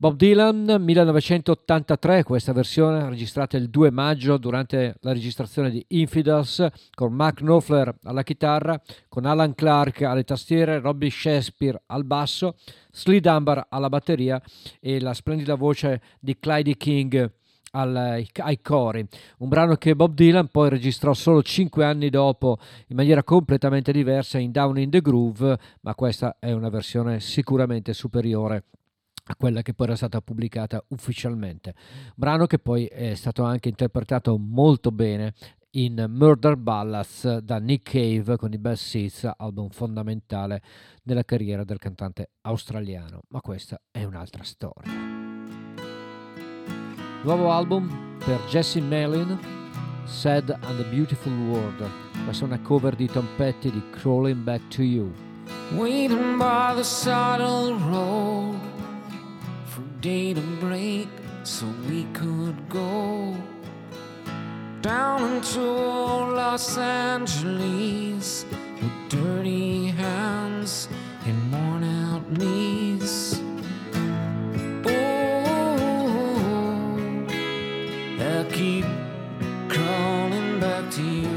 Bob 0.00 0.14
Dylan 0.14 0.76
1983, 0.78 2.22
questa 2.22 2.52
versione 2.52 3.08
registrata 3.08 3.56
il 3.56 3.68
2 3.68 3.90
maggio 3.90 4.36
durante 4.36 4.94
la 5.00 5.12
registrazione 5.12 5.70
di 5.70 5.84
Infidels 5.88 6.64
con 6.94 7.12
Mark 7.12 7.38
Knopfler 7.38 7.92
alla 8.04 8.22
chitarra, 8.22 8.80
con 9.08 9.24
Alan 9.24 9.56
Clark 9.56 10.02
alle 10.02 10.22
tastiere, 10.22 10.78
Robbie 10.78 11.10
Shakespeare 11.10 11.82
al 11.86 12.04
basso, 12.04 12.54
Slee 12.92 13.18
Dunbar 13.18 13.66
alla 13.70 13.88
batteria 13.88 14.40
e 14.78 15.00
la 15.00 15.14
splendida 15.14 15.56
voce 15.56 16.00
di 16.20 16.38
Clyde 16.38 16.76
King 16.76 17.32
ai, 17.72 18.28
ai 18.34 18.60
cori, 18.60 19.04
un 19.38 19.48
brano 19.48 19.74
che 19.74 19.96
Bob 19.96 20.14
Dylan 20.14 20.46
poi 20.46 20.68
registrò 20.68 21.12
solo 21.12 21.42
5 21.42 21.84
anni 21.84 22.08
dopo 22.08 22.58
in 22.86 22.94
maniera 22.94 23.24
completamente 23.24 23.90
diversa 23.90 24.38
in 24.38 24.52
Down 24.52 24.78
in 24.78 24.90
the 24.90 25.00
Groove, 25.00 25.58
ma 25.80 25.96
questa 25.96 26.36
è 26.38 26.52
una 26.52 26.68
versione 26.68 27.18
sicuramente 27.18 27.92
superiore 27.92 28.62
quella 29.36 29.62
che 29.62 29.74
poi 29.74 29.86
era 29.86 29.96
stata 29.96 30.20
pubblicata 30.20 30.82
ufficialmente. 30.88 31.74
Brano 32.14 32.46
che 32.46 32.58
poi 32.58 32.86
è 32.86 33.14
stato 33.14 33.42
anche 33.44 33.68
interpretato 33.68 34.38
molto 34.38 34.90
bene 34.90 35.34
in 35.72 36.06
Murder 36.08 36.56
Ballads 36.56 37.38
da 37.38 37.58
Nick 37.58 37.90
Cave 37.90 38.36
con 38.36 38.52
i 38.52 38.58
Best 38.58 38.84
Seats, 38.84 39.30
album 39.36 39.68
fondamentale 39.68 40.62
nella 41.02 41.24
carriera 41.24 41.64
del 41.64 41.78
cantante 41.78 42.30
australiano. 42.42 43.20
Ma 43.28 43.40
questa 43.40 43.80
è 43.90 44.04
un'altra 44.04 44.42
storia. 44.42 44.90
Nuovo 47.22 47.50
album 47.50 48.16
per 48.24 48.40
Jesse 48.48 48.80
Malin, 48.80 49.38
Sad 50.04 50.50
and 50.50 50.76
the 50.78 50.88
Beautiful 50.88 51.32
World. 51.32 51.86
Questa 52.24 52.44
è 52.44 52.46
una 52.46 52.60
cover 52.60 52.94
di 52.94 53.06
Tom 53.06 53.26
Petty 53.36 53.70
di 53.70 53.82
Crawling 53.90 54.42
Back 54.42 54.68
to 54.68 54.82
You. 54.82 55.12
Waiting 55.74 56.36
by 56.38 56.74
the 56.74 56.82
the 56.82 57.74
road 57.90 58.77
day 60.00 60.32
to 60.32 60.40
break 60.60 61.08
so 61.42 61.66
we 61.88 62.04
could 62.12 62.68
go 62.68 63.36
down 64.80 65.34
into 65.34 65.60
Los 65.60 66.78
Angeles 66.78 68.46
with 68.80 69.08
dirty 69.08 69.88
hands 69.88 70.88
and 71.26 71.52
worn 71.52 71.82
out 71.82 72.30
knees. 72.30 73.40
Oh, 74.86 76.06
I 78.20 78.46
keep 78.52 78.84
crawling 79.68 80.60
back 80.60 80.90
to 80.92 81.02
you. 81.02 81.27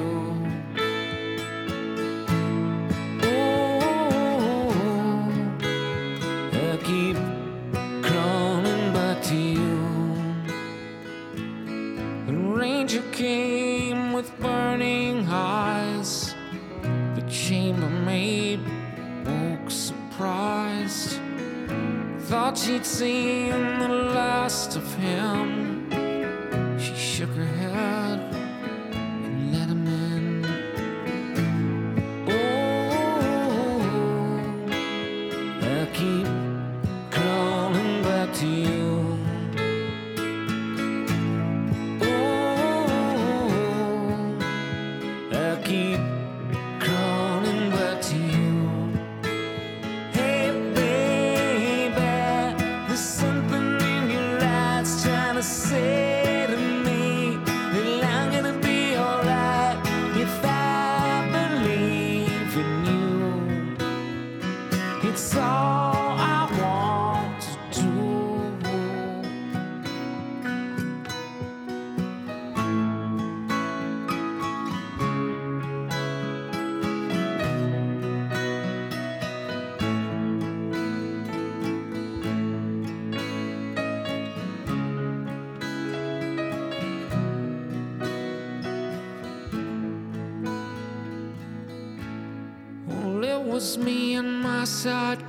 Seen 23.02 23.41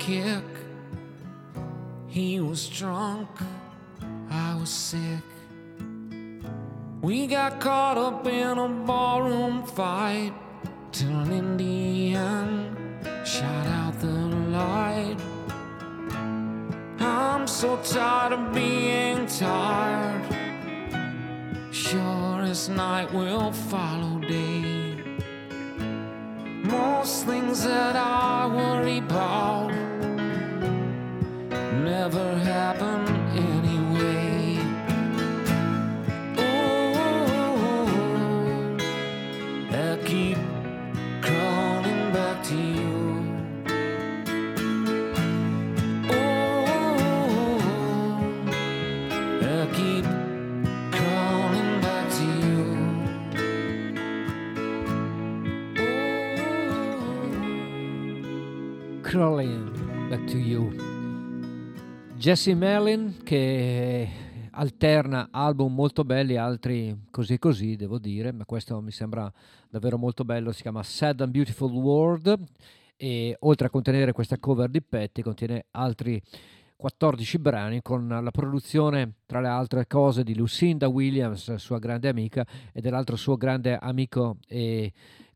sidekick. 0.03 0.42
He 2.09 2.40
was 2.40 2.68
drunk, 2.68 3.28
I 4.30 4.57
was 4.59 4.70
sick. 4.70 5.22
We 7.00 7.26
got 7.26 7.61
caught 7.61 7.98
up 7.98 8.26
in 8.26 8.59
a 8.59 8.68
ballroom 8.68 9.64
fight 9.64 10.34
Jesse 62.23 62.55
Merlin 62.55 63.16
che 63.25 64.09
alterna 64.53 65.31
album 65.33 65.75
molto 65.75 66.05
belli, 66.05 66.37
altri 66.37 66.97
così 67.11 67.37
così 67.37 67.75
devo 67.75 67.99
dire, 67.99 68.31
ma 68.31 68.45
questo 68.45 68.81
mi 68.81 68.93
sembra 68.93 69.29
davvero 69.68 69.99
molto 69.99 70.25
bello, 70.25 70.53
si 70.53 70.62
chiama 70.62 70.85
Sad 70.85 71.20
and 71.20 71.33
Beautiful 71.33 71.73
World 71.73 72.39
e 72.97 73.37
oltre 73.41 73.66
a 73.66 73.70
contenere 73.70 74.12
questa 74.12 74.39
cover 74.39 74.70
di 74.70 74.81
Petty 74.81 75.20
contiene 75.20 75.64
altri 75.73 76.23
14 76.77 77.39
brani 77.39 77.83
con 77.83 78.07
la 78.07 78.31
produzione 78.31 79.14
tra 79.27 79.41
le 79.41 79.49
altre 79.49 79.89
cose 79.89 80.23
di 80.23 80.37
Lucinda 80.37 80.87
Williams, 80.87 81.57
sua 81.57 81.81
grande 81.81 82.09
amica, 82.09 82.47
e 82.73 82.81
dell'altro 82.81 83.16
suo 83.16 83.37
grande 83.37 83.77
amico 83.77 84.37
e 84.47 84.93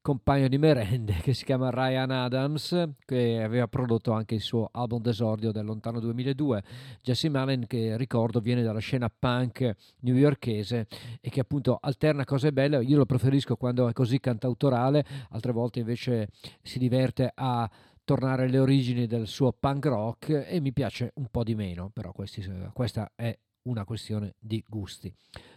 compagno 0.07 0.46
di 0.46 0.57
merende 0.57 1.14
che 1.20 1.34
si 1.34 1.44
chiama 1.44 1.68
Ryan 1.68 2.12
Adams, 2.12 2.90
che 3.04 3.42
aveva 3.42 3.66
prodotto 3.66 4.12
anche 4.12 4.36
il 4.36 4.40
suo 4.40 4.68
album 4.70 5.02
d'esordio 5.02 5.50
del 5.50 5.64
lontano 5.64 5.98
2002. 5.98 6.62
Jesse 7.02 7.28
Malin, 7.28 7.66
che 7.66 7.96
ricordo, 7.96 8.38
viene 8.38 8.62
dalla 8.62 8.78
scena 8.78 9.11
punk 9.11 9.68
newyorkese 10.02 10.86
e 11.20 11.28
che 11.28 11.40
appunto 11.40 11.76
alterna 11.80 12.24
cose 12.24 12.52
belle. 12.52 12.84
Io 12.84 12.98
lo 12.98 13.04
preferisco 13.04 13.57
quando 13.57 13.88
è 13.88 13.92
così 13.92 14.20
cantautorale, 14.20 15.04
altre 15.30 15.50
volte 15.50 15.80
invece 15.80 16.28
si 16.62 16.78
diverte 16.78 17.32
a 17.34 17.68
tornare 18.04 18.44
alle 18.44 18.61
origini 18.61 19.09
del 19.09 19.26
suo 19.26 19.50
punk 19.59 19.86
rock 19.86 20.46
e 20.46 20.61
mi 20.61 20.72
piace 20.72 21.11
un 21.16 21.26
po' 21.32 21.42
di 21.42 21.57
meno, 21.57 21.90
però 21.92 22.12
questi, 22.12 22.46
questa 22.72 23.11
è 23.16 23.36
una 23.62 23.84
questione 23.84 24.34
di 24.38 24.62
gusti. 24.68 25.12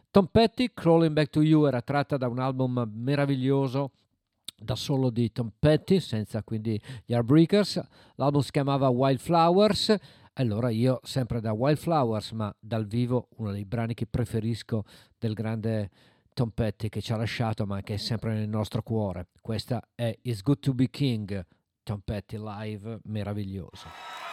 Tom 0.10 0.26
Petty, 0.26 0.72
Crawling 0.74 1.14
Back 1.14 1.30
to 1.30 1.44
You, 1.44 1.66
era 1.66 1.84
tratta 1.84 2.18
da 2.18 2.28
un 2.28 2.40
album 2.40 2.90
meraviglioso 2.96 3.92
da 4.62 4.76
solo 4.76 5.10
di 5.10 5.32
Tom 5.32 5.52
Petty, 5.58 6.00
senza 6.00 6.44
quindi 6.44 6.80
gli 7.06 7.14
Heartbreakers. 7.14 7.82
L'album 8.16 8.42
si 8.42 8.52
chiamava 8.52 8.90
Wildflowers. 8.90 9.96
Allora 10.34 10.70
io, 10.70 11.00
sempre 11.04 11.42
da 11.42 11.52
Wildflowers, 11.52 12.32
ma 12.32 12.54
dal 12.60 12.86
vivo, 12.86 13.28
uno 13.38 13.52
dei 13.52 13.66
brani 13.66 13.94
che 13.94 14.06
preferisco 14.06 14.84
del 15.18 15.34
grande 15.34 15.90
Tom 16.34 16.52
Petty 16.52 16.88
che 16.88 17.02
ci 17.02 17.12
ha 17.12 17.18
lasciato, 17.18 17.66
ma 17.66 17.82
che 17.82 17.96
è 17.96 17.98
sempre 17.98 18.34
nel 18.34 18.48
nostro 18.48 18.82
cuore. 18.82 19.28
Questa 19.42 19.82
è 19.96 20.18
It's 20.22 20.42
Good 20.42 20.60
to 20.60 20.74
Be 20.74 20.90
King, 20.90 21.46
Tom 21.84 22.00
Petty 22.04 22.38
live, 22.38 23.00
meraviglioso. 23.04 24.29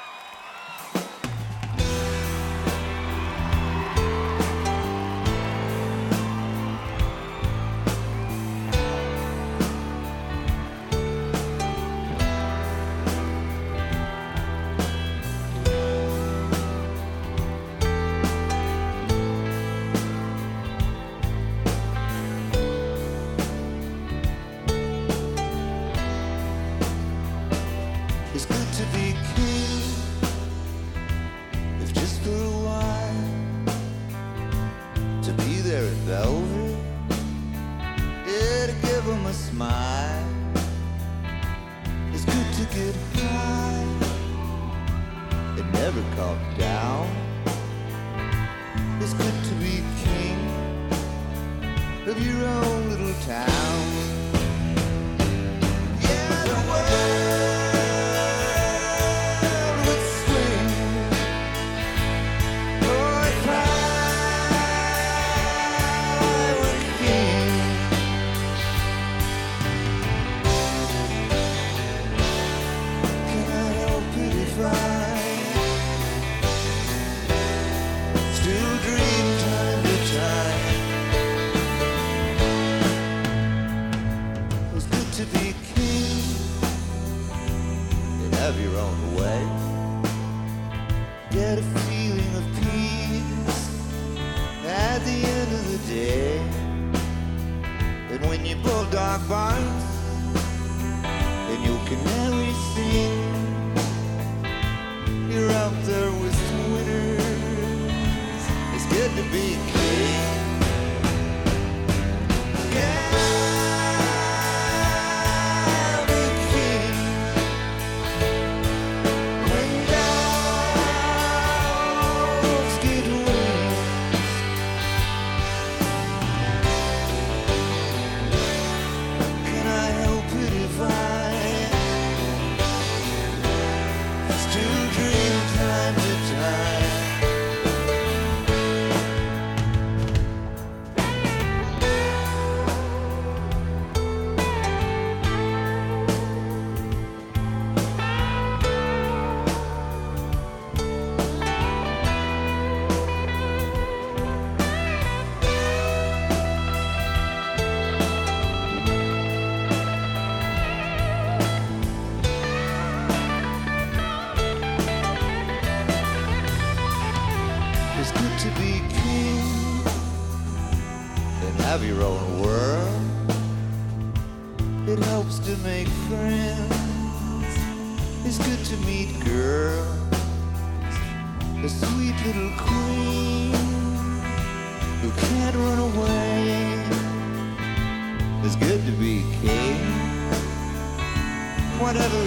whatever 191.97 192.26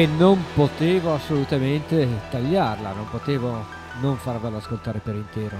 Beh, 0.00 0.06
non 0.06 0.42
potevo 0.54 1.12
assolutamente 1.12 2.08
tagliarla, 2.30 2.94
non 2.94 3.06
potevo 3.10 3.66
non 4.00 4.16
farvela 4.16 4.56
ascoltare 4.56 4.98
per 4.98 5.14
intero. 5.14 5.58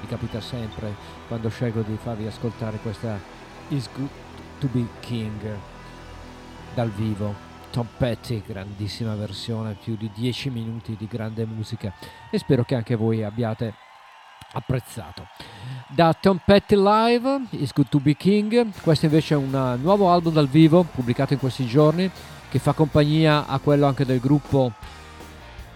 Mi 0.00 0.06
capita 0.06 0.40
sempre 0.40 0.94
quando 1.28 1.50
scelgo 1.50 1.82
di 1.82 1.98
farvi 2.02 2.26
ascoltare 2.26 2.78
questa 2.78 3.20
Is 3.68 3.90
Good 3.94 4.08
to 4.60 4.68
Be 4.72 4.86
King 5.00 5.58
dal 6.72 6.88
vivo. 6.88 7.34
Tom 7.70 7.86
Petty, 7.98 8.42
grandissima 8.46 9.14
versione, 9.14 9.74
più 9.74 9.94
di 9.98 10.10
10 10.10 10.48
minuti 10.48 10.96
di 10.96 11.06
grande 11.06 11.44
musica 11.44 11.92
e 12.30 12.38
spero 12.38 12.64
che 12.64 12.74
anche 12.74 12.94
voi 12.94 13.22
abbiate 13.22 13.74
apprezzato. 14.52 15.26
Da 15.88 16.14
Tom 16.18 16.40
Petty 16.44 16.76
Live, 16.76 17.46
Is 17.50 17.72
Good 17.72 17.88
to 17.88 17.98
Be 17.98 18.16
King, 18.16 18.70
questo 18.82 19.06
invece 19.06 19.34
è 19.34 19.36
un 19.36 19.78
nuovo 19.80 20.10
album 20.10 20.32
dal 20.32 20.48
vivo 20.48 20.84
pubblicato 20.84 21.32
in 21.32 21.38
questi 21.38 21.66
giorni 21.66 22.10
che 22.50 22.58
fa 22.58 22.72
compagnia 22.72 23.46
a 23.46 23.58
quello 23.58 23.86
anche 23.86 24.04
del 24.04 24.20
gruppo 24.20 24.72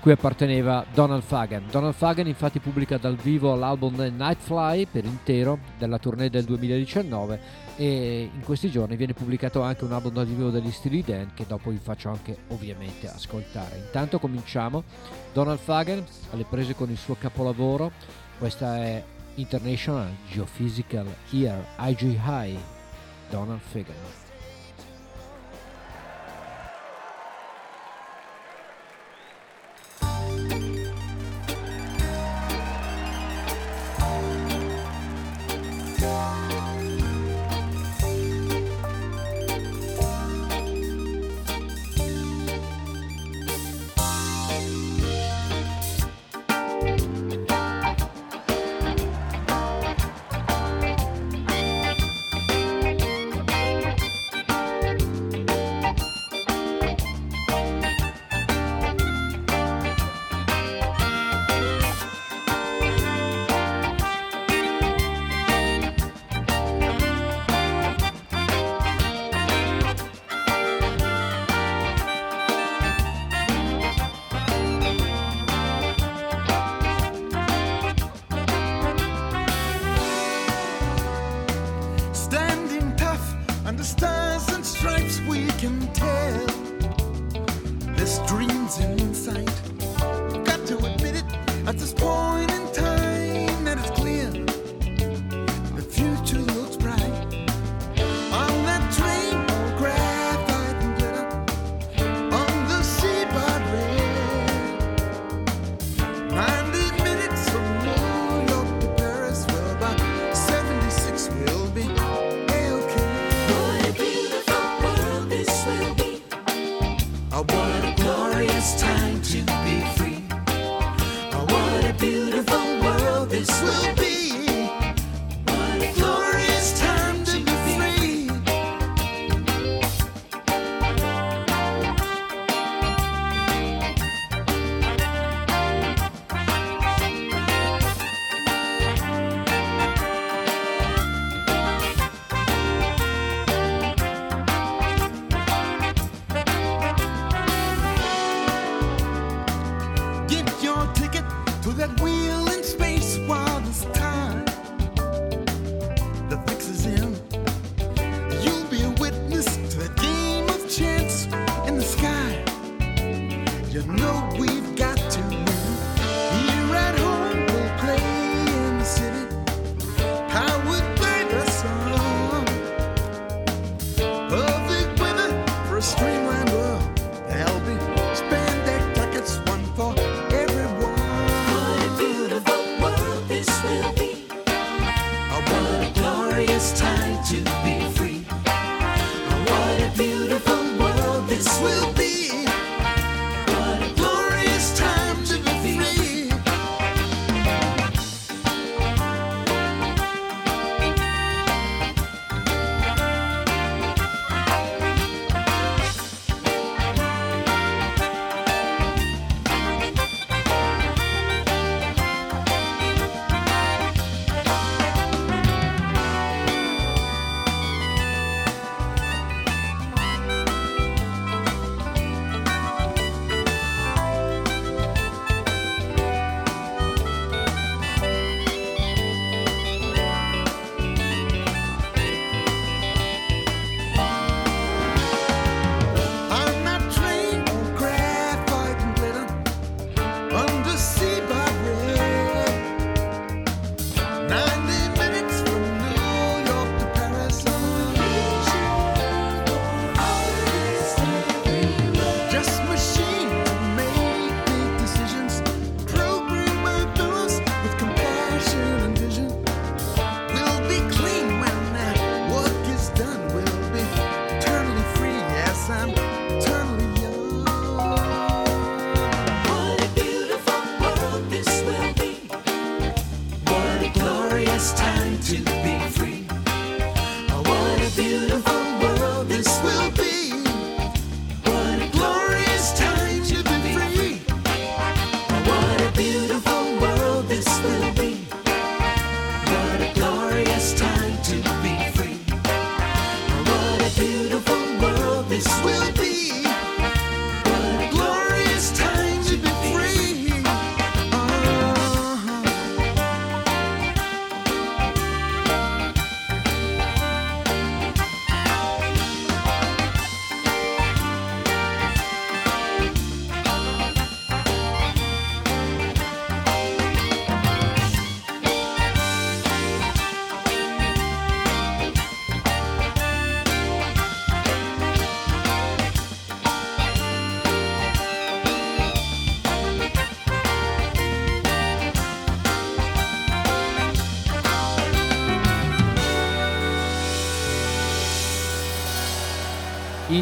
cui 0.07 0.14
apparteneva 0.14 0.87
Donald 0.95 1.24
Fagan. 1.24 1.64
Donald 1.68 1.95
Fagan 1.95 2.29
infatti 2.29 2.61
pubblica 2.61 2.97
dal 2.97 3.16
vivo 3.16 3.57
l'album 3.57 3.97
Nightfly 3.97 4.87
per 4.87 5.05
intero 5.05 5.59
della 5.79 5.99
tournée 5.99 6.31
del 6.31 6.45
2019 6.45 7.41
e 7.74 8.31
in 8.33 8.43
questi 8.43 8.70
giorni 8.70 8.95
viene 8.95 9.14
pubblicato 9.14 9.62
anche 9.62 9.83
un 9.83 9.91
album 9.91 10.12
dal 10.12 10.27
vivo 10.27 10.51
degli 10.51 10.70
Steely 10.70 11.03
Dan 11.03 11.33
che 11.35 11.45
dopo 11.49 11.70
vi 11.70 11.81
faccio 11.83 12.09
anche 12.09 12.37
ovviamente 12.51 13.09
ascoltare. 13.09 13.79
Intanto 13.79 14.20
cominciamo. 14.20 14.85
Donald 15.33 15.59
Fagan 15.59 16.05
alle 16.31 16.45
prese 16.49 16.77
con 16.77 16.89
il 16.89 16.99
suo 16.99 17.16
capolavoro, 17.18 17.91
questa 18.39 18.76
è 18.76 19.03
International 19.37 20.09
Geophysical 20.30 21.07
Year 21.30 21.64
IG 21.78 22.18
High. 22.24 22.59
Donald 23.30 23.61
Fagan. 23.61 24.26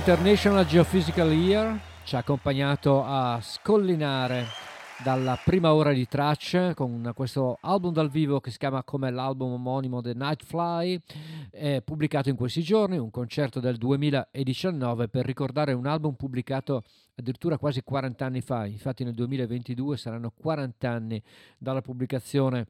International 0.07 0.66
Geophysical 0.66 1.32
Year 1.32 1.80
ci 2.05 2.14
ha 2.14 2.18
accompagnato 2.18 3.02
a 3.02 3.40
scollinare 3.40 4.44
dalla 5.02 5.40
prima 5.42 5.72
ora 5.72 5.94
di 5.94 6.07
tracce 6.07 6.74
con 6.74 7.11
questo 7.14 7.57
album 7.62 7.94
dal 7.94 8.11
vivo 8.11 8.38
che 8.38 8.50
si 8.50 8.59
chiama 8.59 8.82
come 8.82 9.11
l'album 9.11 9.52
omonimo 9.52 10.02
The 10.02 10.12
Nightfly, 10.12 11.00
pubblicato 11.82 12.28
in 12.28 12.36
questi 12.36 12.61
giorni, 12.61 12.98
un 12.98 13.09
concerto 13.09 13.61
del 13.61 13.78
2019 13.78 15.09
per 15.09 15.24
ricordare 15.24 15.72
un 15.72 15.86
album 15.86 16.16
pubblicato 16.16 16.82
addirittura 17.14 17.57
quasi 17.57 17.82
40 17.82 18.26
anni 18.26 18.42
fa, 18.42 18.66
infatti 18.66 19.05
nel 19.05 19.14
2022 19.14 19.96
saranno 19.96 20.30
40 20.36 20.86
anni 20.86 21.22
dalla 21.57 21.80
pubblicazione 21.80 22.66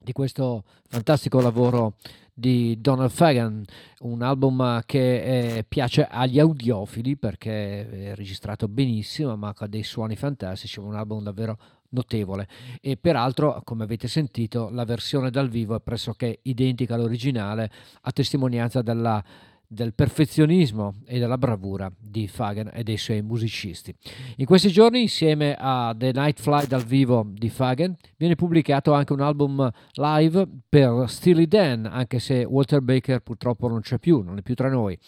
di 0.00 0.10
questo 0.10 0.64
fantastico 0.88 1.40
lavoro 1.40 1.94
di 2.38 2.78
Donald 2.82 3.10
Fagan, 3.10 3.64
un 4.00 4.20
album 4.20 4.82
che 4.84 5.56
eh, 5.56 5.64
piace 5.66 6.06
agli 6.06 6.38
audiofili 6.38 7.16
perché 7.16 8.10
è 8.10 8.14
registrato 8.14 8.68
benissimo, 8.68 9.34
ma 9.36 9.54
ha 9.56 9.66
dei 9.66 9.82
suoni 9.82 10.16
fantastici, 10.16 10.78
un 10.78 10.94
album 10.94 11.22
davvero 11.22 11.58
notevole. 11.90 12.46
E 12.82 12.98
peraltro 12.98 13.62
come 13.64 13.84
avete 13.84 14.06
sentito 14.06 14.68
la 14.68 14.84
versione 14.84 15.30
dal 15.30 15.48
vivo 15.48 15.76
è 15.76 15.80
pressoché 15.80 16.40
identica 16.42 16.94
all'originale 16.94 17.70
a 18.02 18.12
testimonianza 18.12 18.82
della 18.82 19.24
del 19.68 19.94
perfezionismo 19.94 20.94
e 21.06 21.18
della 21.18 21.38
bravura 21.38 21.90
di 21.98 22.26
Fagan 22.28 22.70
e 22.72 22.82
dei 22.82 22.96
suoi 22.96 23.22
musicisti. 23.22 23.94
In 24.36 24.46
questi 24.46 24.70
giorni, 24.70 25.02
insieme 25.02 25.56
a 25.58 25.94
The 25.96 26.12
Night 26.12 26.40
Fly 26.40 26.66
dal 26.66 26.84
vivo 26.84 27.26
di 27.28 27.48
Fagan, 27.48 27.94
viene 28.16 28.34
pubblicato 28.34 28.92
anche 28.92 29.12
un 29.12 29.20
album 29.20 29.70
live 29.94 30.46
per 30.68 31.04
Steely 31.08 31.46
Dan, 31.46 31.86
anche 31.86 32.18
se 32.18 32.44
Walter 32.44 32.80
Baker 32.80 33.20
purtroppo 33.20 33.68
non 33.68 33.80
c'è 33.80 33.98
più, 33.98 34.20
non 34.20 34.38
è 34.38 34.42
più 34.42 34.54
tra 34.54 34.68
noi. 34.68 34.98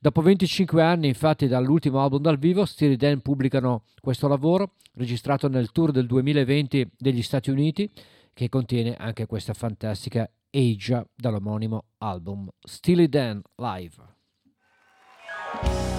Dopo 0.00 0.22
25 0.22 0.82
anni, 0.82 1.08
infatti, 1.08 1.46
dall'ultimo 1.46 2.00
album 2.00 2.22
dal 2.22 2.38
vivo, 2.38 2.64
Steely 2.64 2.96
Dan 2.96 3.20
pubblicano 3.20 3.84
questo 4.00 4.28
lavoro, 4.28 4.74
registrato 4.94 5.48
nel 5.48 5.72
tour 5.72 5.90
del 5.90 6.06
2020 6.06 6.92
degli 6.96 7.22
Stati 7.22 7.50
Uniti, 7.50 7.90
che 8.32 8.48
contiene 8.48 8.94
anche 8.96 9.26
questa 9.26 9.54
fantastica 9.54 10.30
Asia 10.50 11.06
dall'omonimo 11.14 11.84
album 11.98 12.48
Steely 12.60 13.08
Dan 13.08 13.42
Live. 13.56 14.05
Up 15.54 15.95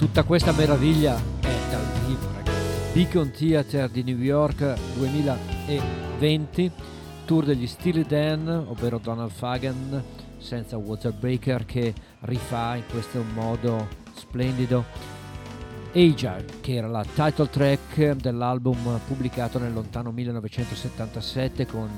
Tutta 0.00 0.22
questa 0.22 0.52
meraviglia 0.52 1.14
è 1.40 1.54
dal 1.70 1.84
vivo, 2.06 2.26
ragazzi. 2.34 2.92
Beacon 2.94 3.30
Theater 3.32 3.90
di 3.90 4.02
New 4.02 4.16
York 4.16 4.74
2020, 4.94 6.72
tour 7.26 7.44
degli 7.44 7.66
Steely 7.66 8.06
Dan, 8.06 8.48
ovvero 8.48 8.96
Donald 8.96 9.30
Fagan, 9.30 10.02
senza 10.38 10.78
Walter 10.78 11.12
Baker 11.12 11.66
che 11.66 11.92
rifà 12.20 12.76
in 12.76 12.84
questo 12.90 13.22
modo 13.34 13.88
splendido 14.14 14.86
Aja, 15.92 16.42
che 16.62 16.76
era 16.76 16.88
la 16.88 17.04
title 17.04 17.50
track 17.50 18.12
dell'album 18.12 19.00
pubblicato 19.06 19.58
nel 19.58 19.74
lontano 19.74 20.12
1977 20.12 21.66
con 21.66 21.90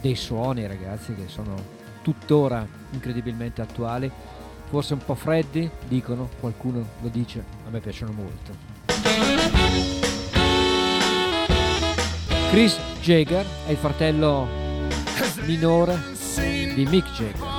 dei 0.00 0.14
suoni 0.14 0.64
ragazzi 0.64 1.12
che 1.12 1.26
sono 1.26 1.56
tuttora 2.02 2.64
incredibilmente 2.92 3.62
attuali, 3.62 4.08
forse 4.68 4.92
un 4.94 5.04
po' 5.04 5.14
freddi, 5.14 5.68
dicono, 5.86 6.28
qualcuno 6.40 6.84
lo 7.00 7.08
dice, 7.08 7.42
a 7.66 7.70
me 7.70 7.80
piacciono 7.80 8.12
molto. 8.12 8.76
Chris 12.50 12.78
Jagger 13.00 13.44
è 13.66 13.70
il 13.70 13.76
fratello 13.76 14.46
minore 15.44 15.98
di 16.74 16.86
Mick 16.86 17.10
Jagger. 17.12 17.57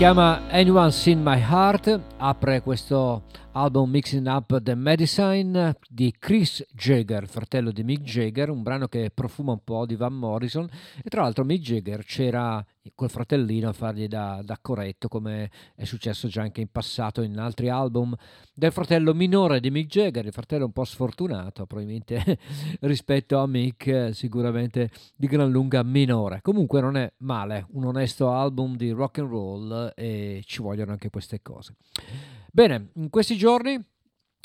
Chiama 0.00 0.48
Anyone 0.48 0.92
Seen 0.92 1.20
My 1.22 1.38
Heart, 1.38 2.00
apre 2.16 2.62
questo 2.62 3.24
album 3.52 3.90
Mixing 3.90 4.26
Up 4.26 4.62
the 4.62 4.74
Medicine 4.76 5.76
di 5.88 6.14
Chris 6.16 6.64
Jagger, 6.72 7.26
fratello 7.26 7.72
di 7.72 7.82
Mick 7.82 8.02
Jagger, 8.02 8.48
un 8.48 8.62
brano 8.62 8.86
che 8.86 9.10
profuma 9.12 9.52
un 9.52 9.64
po' 9.64 9.86
di 9.86 9.96
Van 9.96 10.14
Morrison 10.14 10.68
e 11.02 11.08
tra 11.08 11.22
l'altro 11.22 11.44
Mick 11.44 11.60
Jagger 11.60 12.04
c'era 12.04 12.64
col 12.94 13.10
fratellino 13.10 13.68
a 13.68 13.72
fargli 13.72 14.06
da, 14.06 14.40
da 14.44 14.56
corretto 14.60 15.08
come 15.08 15.50
è 15.74 15.84
successo 15.84 16.28
già 16.28 16.42
anche 16.42 16.60
in 16.60 16.68
passato 16.70 17.22
in 17.22 17.38
altri 17.38 17.68
album 17.68 18.14
del 18.54 18.70
fratello 18.70 19.14
minore 19.14 19.58
di 19.58 19.70
Mick 19.70 19.88
Jagger, 19.88 20.26
il 20.26 20.32
fratello 20.32 20.66
un 20.66 20.72
po' 20.72 20.84
sfortunato 20.84 21.66
probabilmente 21.66 22.38
rispetto 22.80 23.38
a 23.38 23.46
Mick 23.48 24.10
sicuramente 24.14 24.90
di 25.16 25.26
gran 25.26 25.50
lunga 25.50 25.82
minore. 25.82 26.40
Comunque 26.42 26.80
non 26.80 26.96
è 26.96 27.12
male, 27.18 27.66
un 27.70 27.86
onesto 27.86 28.30
album 28.30 28.76
di 28.76 28.90
rock 28.90 29.18
and 29.18 29.28
roll 29.28 29.92
e 29.96 30.42
ci 30.46 30.62
vogliono 30.62 30.92
anche 30.92 31.10
queste 31.10 31.42
cose. 31.42 31.74
Bene, 32.52 32.90
in 32.94 33.10
questi 33.10 33.36
giorni 33.36 33.80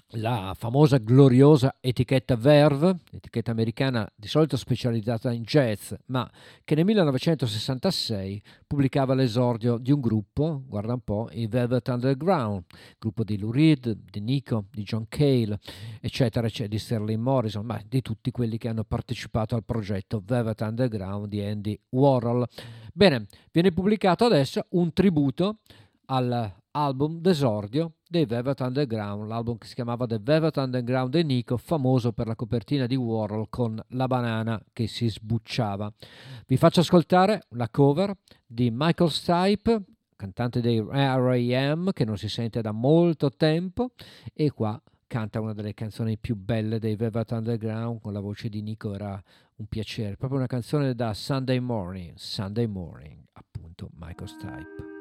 la 0.10 0.54
famosa 0.56 1.00
gloriosa 1.00 1.78
etichetta 1.82 2.36
Verve, 2.36 3.00
etichetta 3.12 3.50
americana 3.50 4.08
di 4.16 4.28
solito 4.28 4.58
specializzata 4.58 5.32
in 5.32 5.42
jazz, 5.42 5.92
ma 6.08 6.30
che 6.64 6.76
nel 6.76 6.86
1966 6.86 8.44
pubblicava 8.68 9.16
l'esordio 9.16 9.80
di 9.80 9.92
un 9.92 10.00
gruppo, 10.02 10.62
guarda 10.68 10.94
un 10.94 11.00
po', 11.00 11.30
i 11.32 11.48
Velvet 11.48 11.88
Underground, 11.88 12.64
gruppo 13.00 13.24
di 13.24 13.40
Lou 13.40 13.52
Reed, 13.52 13.98
di 14.12 14.22
Nico, 14.22 14.66
di 14.72 14.84
John 14.84 15.08
Cale, 15.10 15.60
eccetera, 16.00 16.46
eccetera, 16.46 16.70
di 16.70 16.78
Sterling 16.78 17.20
Morrison, 17.20 17.66
ma 17.66 17.82
di 17.86 18.04
tutti 18.04 18.30
quelli 18.30 18.60
che 18.60 18.68
hanno 18.68 18.84
partecipato 18.84 19.56
al 19.56 19.64
progetto 19.64 20.22
Velvet 20.24 20.62
Underground 20.62 21.28
di 21.28 21.42
Andy 21.42 21.78
Warhol. 21.90 22.48
Bene, 22.94 23.26
viene 23.52 23.72
pubblicato 23.72 24.26
adesso 24.26 24.68
un 24.70 24.94
tributo 24.94 25.58
all'album 26.76 27.20
d'esordio 27.20 27.94
dei 28.08 28.26
Velvet 28.26 28.60
Underground, 28.60 29.28
l'album 29.28 29.58
che 29.58 29.66
si 29.66 29.76
chiamava 29.76 30.06
The 30.06 30.20
Velvet 30.22 30.58
Underground 30.58 31.16
di 31.16 31.24
Nico, 31.24 31.58
famoso 31.58 32.12
per 32.12 32.28
la 32.28 32.36
copertina 32.36 32.86
di 32.86 32.96
Warhol 32.96 33.48
con 33.50 33.82
la 33.90 34.08
banana 34.08 34.62
che 34.74 34.88
si 34.88 35.10
sbucciava. 35.10 35.92
Vi 36.46 36.58
faccio 36.58 36.82
ascoltare 36.82 37.44
la 37.52 37.70
cover 37.70 38.14
di 38.46 38.70
Michael 38.72 39.10
Stipe, 39.10 39.84
cantante 40.16 40.62
dei 40.62 40.80
R.A.M., 40.80 41.92
che 41.92 42.06
non 42.06 42.18
si 42.18 42.28
sente 42.28 42.62
da 42.62 42.72
molto 42.72 43.32
tempo, 43.32 43.92
e 44.34 44.52
qua 44.52 44.80
canta 45.08 45.40
una 45.40 45.54
delle 45.54 45.74
canzoni 45.74 46.18
più 46.18 46.36
belle 46.36 46.80
dei 46.80 46.96
Velvet 46.96 47.32
Underground 47.32 48.02
con 48.02 48.12
la 48.12 48.20
voce 48.20 48.50
di 48.50 48.62
Nico 48.62 48.94
era 48.94 49.22
un 49.58 49.66
piacere, 49.68 50.18
proprio 50.18 50.40
una 50.40 50.48
canzone 50.48 50.94
da 50.94 51.14
Sunday 51.14 51.60
Morning, 51.60 52.14
Sunday 52.16 52.66
Morning, 52.68 53.24
appunto 53.34 53.90
Michael 53.94 54.28
Stipe. 54.28 54.95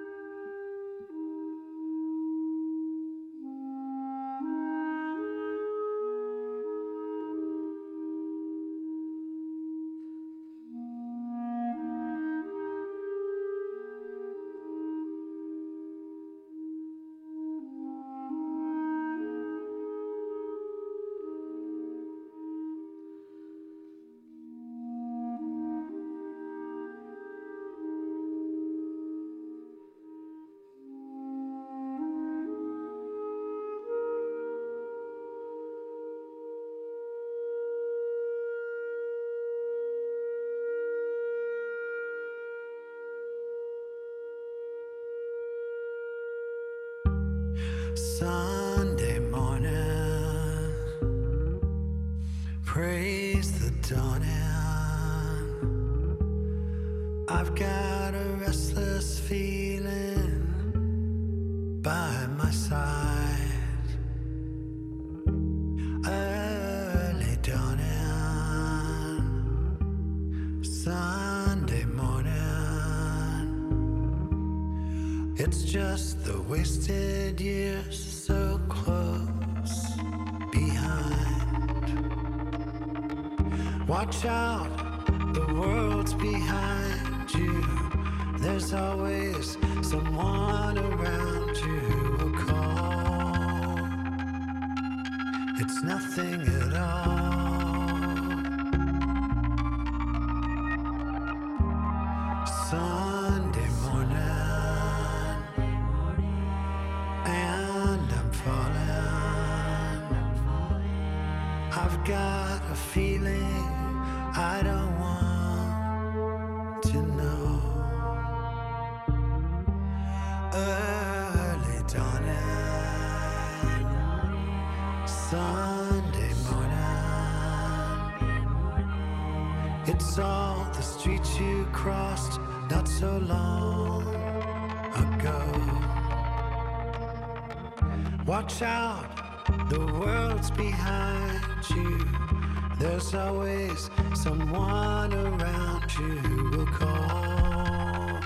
You 145.99 146.51
will 146.51 146.67
call. 146.67 148.21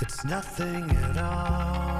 It's 0.00 0.24
nothing 0.24 0.90
at 0.90 1.16
all. 1.18 1.95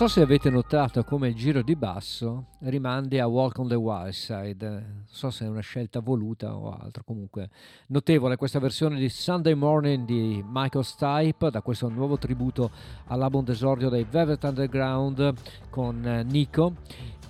So 0.00 0.08
se 0.08 0.22
avete 0.22 0.48
notato 0.48 1.04
come 1.04 1.28
il 1.28 1.34
giro 1.34 1.60
di 1.60 1.76
basso 1.76 2.46
rimandi 2.60 3.18
a 3.18 3.26
Walk 3.26 3.58
on 3.58 3.68
the 3.68 3.74
Wild 3.74 4.12
Side, 4.12 4.99
so 5.12 5.30
se 5.30 5.44
è 5.44 5.48
una 5.48 5.60
scelta 5.60 5.98
voluta 5.98 6.54
o 6.56 6.70
altro, 6.70 7.02
comunque 7.04 7.50
notevole 7.88 8.36
questa 8.36 8.60
versione 8.60 8.96
di 8.96 9.08
Sunday 9.08 9.54
Morning 9.54 10.06
di 10.06 10.42
Michael 10.46 10.84
Stipe, 10.84 11.50
da 11.50 11.62
questo 11.62 11.88
nuovo 11.88 12.16
tributo 12.16 12.70
all'album 13.06 13.42
d'esordio 13.44 13.88
dei 13.88 14.06
Velvet 14.08 14.44
Underground 14.44 15.34
con 15.68 16.06
eh, 16.06 16.22
Nico. 16.22 16.74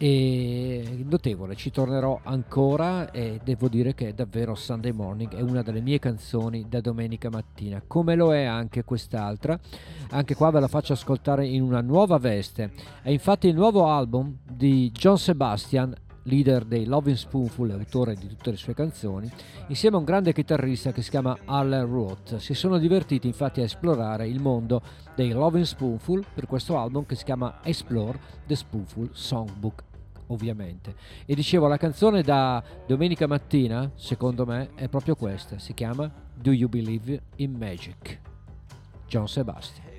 E 0.02 1.05
notevole, 1.07 1.57
ci 1.57 1.70
tornerò 1.70 2.20
ancora 2.23 3.11
e 3.11 3.39
devo 3.44 3.69
dire 3.69 3.93
che 3.93 4.15
davvero 4.15 4.55
Sunday 4.55 4.93
Morning 4.93 5.35
è 5.35 5.43
una 5.43 5.61
delle 5.61 5.82
mie 5.82 5.98
canzoni 5.98 6.66
da 6.70 6.81
domenica 6.81 7.28
mattina, 7.28 7.82
come 7.86 8.15
lo 8.15 8.35
è 8.35 8.44
anche 8.44 8.82
quest'altra, 8.82 9.61
anche 10.09 10.35
qua 10.35 10.51
ve 10.51 10.61
la 10.61 10.69
faccio 10.69 10.94
ascoltare 10.94 11.47
in 11.47 11.61
una 11.61 11.82
nuova 11.82 12.16
veste, 12.16 12.73
è 13.02 13.11
infatti 13.11 13.48
il 13.48 13.55
nuovo 13.55 13.89
album 13.89 14.39
di 14.51 14.90
John 14.90 15.19
Sebastian 15.19 15.94
leader 16.31 16.65
dei 16.65 16.86
Loving 16.86 17.16
Spoonful 17.16 17.70
e 17.70 17.73
autore 17.74 18.15
di 18.15 18.28
tutte 18.28 18.51
le 18.51 18.57
sue 18.57 18.73
canzoni, 18.73 19.31
insieme 19.66 19.97
a 19.97 19.98
un 19.98 20.05
grande 20.05 20.32
chitarrista 20.32 20.93
che 20.93 21.02
si 21.02 21.11
chiama 21.11 21.36
Alan 21.44 21.86
Roth. 21.86 22.36
Si 22.36 22.55
sono 22.55 22.78
divertiti 22.78 23.27
infatti 23.27 23.61
a 23.61 23.65
esplorare 23.65 24.28
il 24.28 24.40
mondo 24.40 24.81
dei 25.15 25.32
Loving 25.32 25.65
Spoonful 25.65 26.24
per 26.32 26.47
questo 26.47 26.78
album 26.78 27.05
che 27.05 27.16
si 27.16 27.24
chiama 27.24 27.59
Explore 27.62 28.19
the 28.47 28.55
Spoonful 28.55 29.11
Songbook 29.12 29.82
ovviamente. 30.28 30.94
E 31.27 31.35
dicevo, 31.35 31.66
la 31.66 31.77
canzone 31.77 32.23
da 32.23 32.62
domenica 32.86 33.27
mattina, 33.27 33.90
secondo 33.97 34.47
me, 34.47 34.70
è 34.77 34.89
proprio 34.89 35.16
questa, 35.16 35.59
si 35.59 35.74
chiama 35.74 36.11
Do 36.32 36.52
You 36.52 36.69
Believe 36.69 37.20
in 37.36 37.52
Magic? 37.52 38.20
John 39.09 39.27
Sebastian. 39.27 39.89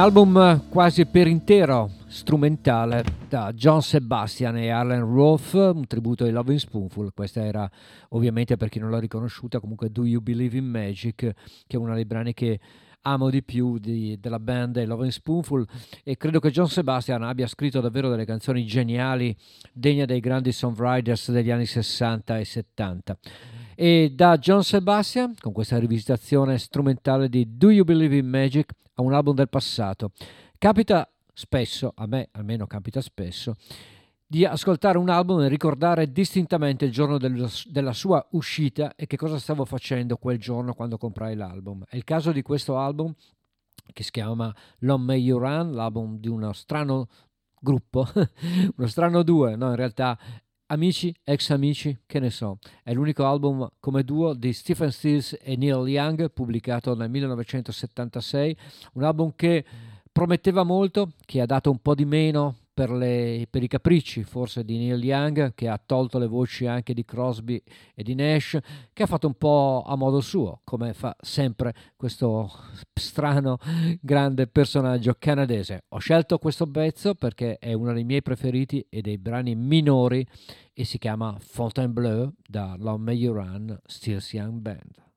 Album 0.00 0.68
quasi 0.70 1.04
per 1.04 1.26
intero 1.26 1.90
strumentale 2.06 3.04
da 3.28 3.52
John 3.52 3.82
Sebastian 3.82 4.56
e 4.56 4.70
Arlen 4.70 5.04
Roth, 5.04 5.52
un 5.52 5.86
tributo 5.86 6.24
ai 6.24 6.30
Loving 6.30 6.58
Spoonful. 6.58 7.12
Questa 7.12 7.44
era 7.44 7.70
ovviamente 8.08 8.56
per 8.56 8.70
chi 8.70 8.78
non 8.78 8.90
l'ha 8.90 8.98
riconosciuta, 8.98 9.60
comunque 9.60 9.90
Do 9.90 10.06
You 10.06 10.22
Believe 10.22 10.56
in 10.56 10.64
Magic, 10.64 11.16
che 11.16 11.34
è 11.66 11.76
uno 11.76 11.94
dei 11.94 12.06
brani 12.06 12.32
che 12.32 12.58
amo 13.02 13.28
di 13.28 13.42
più 13.42 13.76
di, 13.76 14.18
della 14.18 14.38
band 14.38 14.82
Loving 14.82 15.10
Spoonful 15.10 15.66
e 16.02 16.16
credo 16.16 16.40
che 16.40 16.50
John 16.50 16.68
Sebastian 16.68 17.22
abbia 17.22 17.46
scritto 17.46 17.82
davvero 17.82 18.08
delle 18.08 18.24
canzoni 18.24 18.64
geniali, 18.64 19.36
degne 19.70 20.06
dei 20.06 20.20
grandi 20.20 20.50
songwriters 20.50 21.30
degli 21.30 21.50
anni 21.50 21.66
60 21.66 22.38
e 22.38 22.44
70. 22.46 23.18
E 23.82 24.12
da 24.14 24.36
John 24.36 24.62
Sebastian, 24.62 25.32
con 25.40 25.54
questa 25.54 25.78
rivisitazione 25.78 26.58
strumentale 26.58 27.30
di 27.30 27.56
Do 27.56 27.70
You 27.70 27.86
Believe 27.86 28.18
in 28.18 28.28
Magic, 28.28 28.74
a 28.96 29.00
un 29.00 29.14
album 29.14 29.34
del 29.34 29.48
passato. 29.48 30.12
Capita 30.58 31.10
spesso, 31.32 31.94
a 31.96 32.06
me 32.06 32.28
almeno 32.32 32.66
capita 32.66 33.00
spesso, 33.00 33.54
di 34.26 34.44
ascoltare 34.44 34.98
un 34.98 35.08
album 35.08 35.40
e 35.40 35.48
ricordare 35.48 36.12
distintamente 36.12 36.84
il 36.84 36.92
giorno 36.92 37.16
del, 37.16 37.50
della 37.70 37.94
sua 37.94 38.22
uscita 38.32 38.94
e 38.96 39.06
che 39.06 39.16
cosa 39.16 39.38
stavo 39.38 39.64
facendo 39.64 40.18
quel 40.18 40.36
giorno 40.36 40.74
quando 40.74 40.98
comprai 40.98 41.34
l'album. 41.34 41.82
È 41.88 41.96
il 41.96 42.04
caso 42.04 42.32
di 42.32 42.42
questo 42.42 42.76
album 42.76 43.14
che 43.94 44.02
si 44.02 44.10
chiama 44.10 44.54
Long 44.80 45.02
May 45.02 45.22
You 45.22 45.38
Run, 45.38 45.72
l'album 45.72 46.18
di 46.18 46.28
uno 46.28 46.52
strano 46.52 47.08
gruppo, 47.58 48.06
uno 48.76 48.86
strano 48.88 49.22
duo, 49.22 49.56
no 49.56 49.70
in 49.70 49.76
realtà 49.76 50.18
amici, 50.70 51.14
ex 51.24 51.50
amici, 51.50 51.96
che 52.06 52.18
ne 52.18 52.30
so. 52.30 52.58
È 52.82 52.92
l'unico 52.92 53.26
album 53.26 53.68
come 53.78 54.02
duo 54.02 54.34
di 54.34 54.52
Stephen 54.52 54.90
Stills 54.90 55.36
e 55.40 55.56
Neil 55.56 55.86
Young 55.88 56.30
pubblicato 56.32 56.94
nel 56.94 57.10
1976, 57.10 58.56
un 58.94 59.04
album 59.04 59.32
che 59.36 59.64
prometteva 60.10 60.62
molto, 60.62 61.12
che 61.24 61.40
ha 61.40 61.46
dato 61.46 61.70
un 61.70 61.78
po' 61.78 61.94
di 61.94 62.04
meno 62.04 62.56
per, 62.80 62.92
le, 62.92 63.46
per, 63.50 63.62
i 63.62 63.68
capricci 63.68 64.24
forse 64.24 64.64
di 64.64 64.78
Neil 64.78 65.04
Young, 65.04 65.52
che 65.52 65.68
ha 65.68 65.78
tolto 65.84 66.16
le 66.18 66.26
voci 66.26 66.64
anche 66.64 66.94
di 66.94 67.04
Crosby 67.04 67.62
e 67.94 68.02
di 68.02 68.14
Nash, 68.14 68.58
che 68.94 69.02
ha 69.02 69.06
fatto 69.06 69.26
un 69.26 69.34
po' 69.34 69.84
a 69.86 69.96
modo 69.96 70.22
suo, 70.22 70.62
come 70.64 70.94
fa 70.94 71.14
sempre 71.20 71.74
questo 71.94 72.50
strano, 72.94 73.58
grande 74.00 74.46
personaggio 74.46 75.14
canadese. 75.18 75.84
Ho 75.88 75.98
scelto 75.98 76.38
questo 76.38 76.70
pezzo 76.70 77.14
perché 77.14 77.58
è 77.58 77.74
uno 77.74 77.92
dei 77.92 78.04
miei 78.04 78.22
preferiti 78.22 78.86
e 78.88 79.02
dei 79.02 79.18
brani 79.18 79.54
minori 79.54 80.26
e 80.72 80.84
si 80.84 80.96
chiama 80.96 81.36
Fontainebleau 81.38 82.32
da 82.48 82.76
Long 82.78 83.02
May 83.02 83.18
You 83.18 83.34
Run, 83.34 83.78
Stills 83.84 84.32
Young 84.32 84.58
Band. 84.58 85.09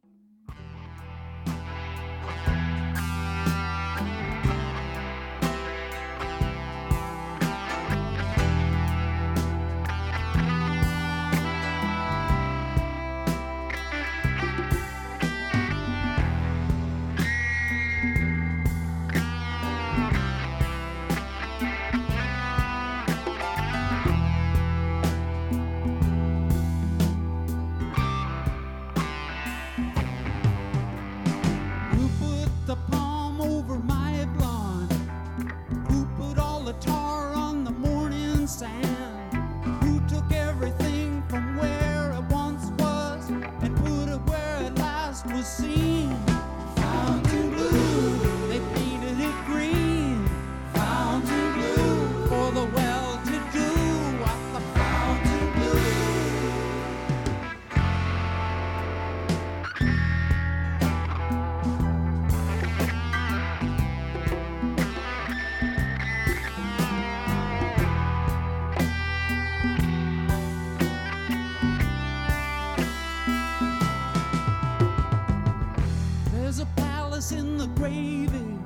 craving 77.84 78.58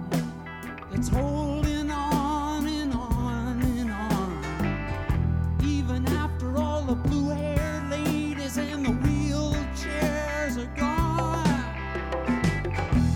that's 0.92 1.08
holding 1.08 1.90
on 1.90 2.68
and 2.68 2.94
on 2.94 3.60
and 3.64 3.92
on. 3.92 5.60
Even 5.64 6.06
after 6.10 6.56
all 6.56 6.84
the 6.84 6.94
blue 6.94 7.30
haired 7.30 7.90
ladies 7.90 8.58
and 8.58 8.86
the 8.86 8.92
wheelchairs 8.92 10.60
are 10.64 10.80
gone. 10.80 11.64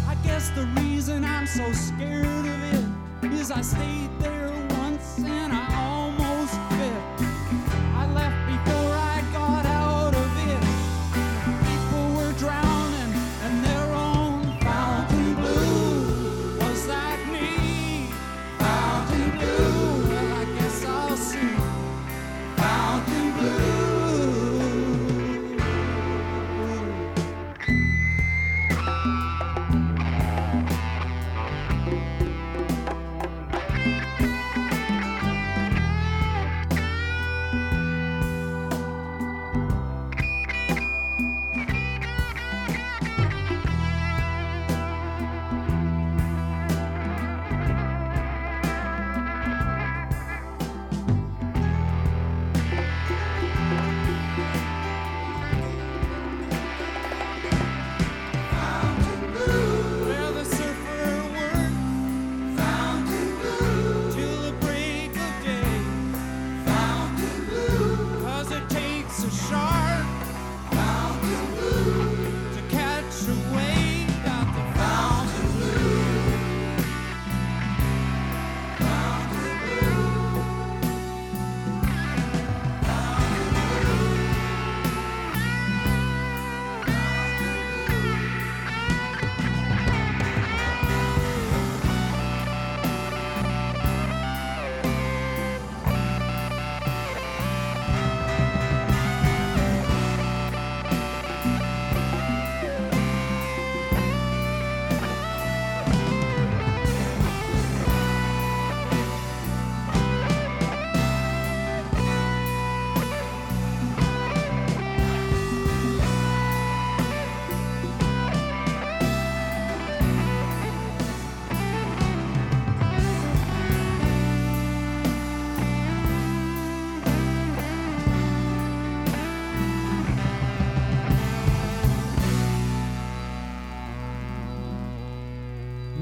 I 0.07 0.17
guess 0.23 0.49
the 0.49 0.65
reason 0.81 1.23
I'm 1.23 1.45
so 1.45 1.71
scared 1.71 2.25
of 2.25 3.23
it 3.23 3.31
is 3.33 3.51
I 3.51 3.61
stayed 3.61 4.09
there. 4.21 4.40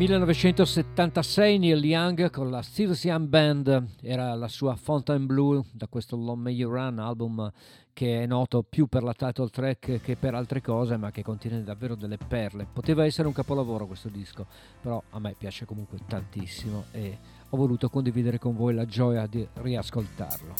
1976 0.09 1.59
Neil 1.59 1.85
Young 1.85 2.31
con 2.31 2.49
la 2.49 2.63
Young 2.73 3.27
Band 3.27 3.89
era 4.01 4.33
la 4.33 4.47
sua 4.47 4.75
Fountain 4.75 5.27
Blue 5.27 5.61
da 5.71 5.85
questo 5.87 6.15
Long 6.15 6.41
May 6.41 6.55
You 6.55 6.71
Run 6.71 6.97
album 6.97 7.51
che 7.93 8.23
è 8.23 8.25
noto 8.25 8.63
più 8.67 8.87
per 8.87 9.03
la 9.03 9.13
title 9.13 9.49
track 9.49 10.01
che 10.01 10.15
per 10.15 10.33
altre 10.33 10.61
cose 10.61 10.97
ma 10.97 11.11
che 11.11 11.21
contiene 11.21 11.61
davvero 11.63 11.93
delle 11.93 12.17
perle. 12.17 12.65
Poteva 12.73 13.05
essere 13.05 13.27
un 13.27 13.35
capolavoro 13.35 13.85
questo 13.85 14.09
disco 14.09 14.47
però 14.81 14.99
a 15.11 15.19
me 15.19 15.35
piace 15.37 15.65
comunque 15.65 15.99
tantissimo 16.07 16.85
e 16.89 17.15
ho 17.47 17.55
voluto 17.55 17.87
condividere 17.89 18.39
con 18.39 18.55
voi 18.55 18.73
la 18.73 18.85
gioia 18.85 19.27
di 19.27 19.47
riascoltarlo. 19.53 20.53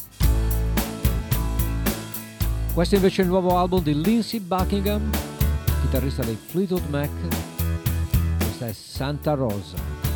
Questo 2.72 2.94
invece 2.94 3.22
è 3.22 3.26
il 3.26 3.32
nuovo 3.32 3.58
album 3.58 3.82
di 3.82 4.00
Lindsey 4.00 4.42
Buckingham 4.42 5.10
chitarrista 5.82 6.24
dei 6.24 6.36
Fleetwood 6.36 6.88
Mac 6.90 7.59
questa 8.60 8.68
è 8.68 8.74
Santa 8.74 9.34
Rosa. 9.36 10.10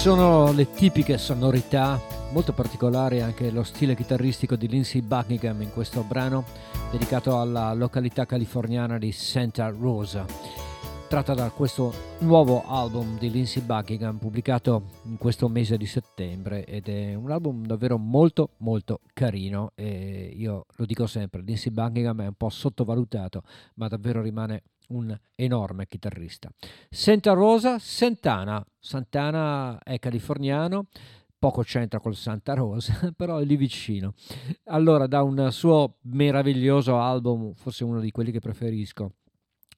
Sono 0.00 0.50
le 0.52 0.70
tipiche 0.70 1.18
sonorità, 1.18 2.00
molto 2.32 2.54
particolari 2.54 3.20
anche 3.20 3.50
lo 3.50 3.62
stile 3.62 3.94
chitarristico 3.94 4.56
di 4.56 4.66
Lindsey 4.66 5.02
Buckingham 5.02 5.60
in 5.60 5.70
questo 5.74 6.02
brano 6.02 6.46
dedicato 6.90 7.38
alla 7.38 7.74
località 7.74 8.24
californiana 8.24 8.96
di 8.96 9.12
Santa 9.12 9.68
Rosa, 9.68 10.24
tratta 11.06 11.34
da 11.34 11.50
questo 11.50 11.92
nuovo 12.20 12.64
album 12.66 13.18
di 13.18 13.30
Lindsey 13.30 13.60
Buckingham 13.62 14.16
pubblicato 14.16 14.84
in 15.02 15.18
questo 15.18 15.48
mese 15.48 15.76
di 15.76 15.84
settembre 15.84 16.64
ed 16.64 16.88
è 16.88 17.12
un 17.12 17.30
album 17.30 17.66
davvero 17.66 17.98
molto 17.98 18.52
molto 18.60 19.00
carino 19.12 19.72
e 19.74 20.32
io 20.34 20.64
lo 20.76 20.86
dico 20.86 21.06
sempre, 21.06 21.42
Lindsey 21.42 21.72
Buckingham 21.72 22.22
è 22.22 22.26
un 22.26 22.36
po' 22.38 22.48
sottovalutato 22.48 23.42
ma 23.74 23.86
davvero 23.86 24.22
rimane 24.22 24.62
un 24.90 25.16
enorme 25.34 25.86
chitarrista. 25.86 26.50
Santa 26.88 27.32
Rosa, 27.32 27.78
Santana. 27.78 28.64
Santana 28.78 29.78
è 29.82 29.98
californiano, 29.98 30.86
poco 31.38 31.62
c'entra 31.62 32.00
col 32.00 32.14
Santa 32.14 32.54
Rosa, 32.54 33.12
però 33.16 33.38
è 33.38 33.44
lì 33.44 33.56
vicino. 33.56 34.14
Allora, 34.64 35.06
da 35.06 35.22
un 35.22 35.48
suo 35.50 35.96
meraviglioso 36.02 36.98
album, 36.98 37.54
forse 37.54 37.84
uno 37.84 38.00
di 38.00 38.10
quelli 38.10 38.30
che 38.30 38.40
preferisco, 38.40 39.14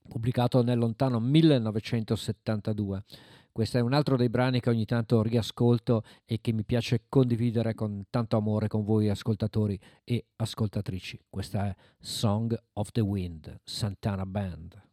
pubblicato 0.09 0.63
nel 0.63 0.79
lontano 0.79 1.21
1972. 1.21 3.05
Questo 3.53 3.77
è 3.77 3.83
un 3.83 3.93
altro 3.93 4.17
dei 4.17 4.31
brani 4.31 4.61
che 4.61 4.71
ogni 4.71 4.87
tanto 4.87 5.23
riascolto 5.23 6.05
e 6.25 6.41
che 6.41 6.53
mi 6.53 6.65
piace 6.65 7.05
condividere 7.09 7.75
con 7.75 8.05
tanto 8.09 8.39
amore 8.39 8.67
con 8.67 8.83
voi 8.83 9.11
ascoltatori 9.11 9.79
e 10.05 10.25
ascoltatrici. 10.37 11.21
Questa 11.29 11.67
è 11.67 11.75
Song 12.01 12.59
of 12.75 12.91
the 12.93 13.03
Wind, 13.03 13.61
Santana 13.63 14.25
Band. 14.25 14.92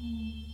Hum. 0.00 0.49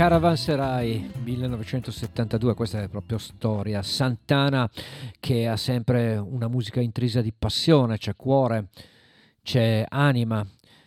Caravanserai 0.00 1.12
1972, 1.24 2.54
questa 2.54 2.80
è 2.80 2.88
proprio 2.88 3.18
storia. 3.18 3.82
Santana 3.82 4.66
che 5.20 5.46
ha 5.46 5.58
sempre 5.58 6.16
una 6.16 6.48
musica 6.48 6.80
intrisa 6.80 7.20
di 7.20 7.34
passione, 7.38 7.98
c'è 7.98 8.16
cuore, 8.16 8.68
c'è 9.42 9.84
anima, 9.86 10.42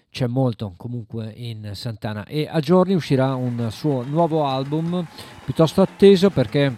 c'è 0.09 0.25
molto 0.25 0.73
comunque 0.77 1.31
in 1.35 1.69
Santana 1.73 2.25
e 2.25 2.47
a 2.51 2.59
giorni 2.59 2.95
uscirà 2.95 3.35
un 3.35 3.67
suo 3.69 4.01
nuovo 4.01 4.47
album 4.47 5.05
piuttosto 5.45 5.83
atteso 5.83 6.31
perché 6.31 6.75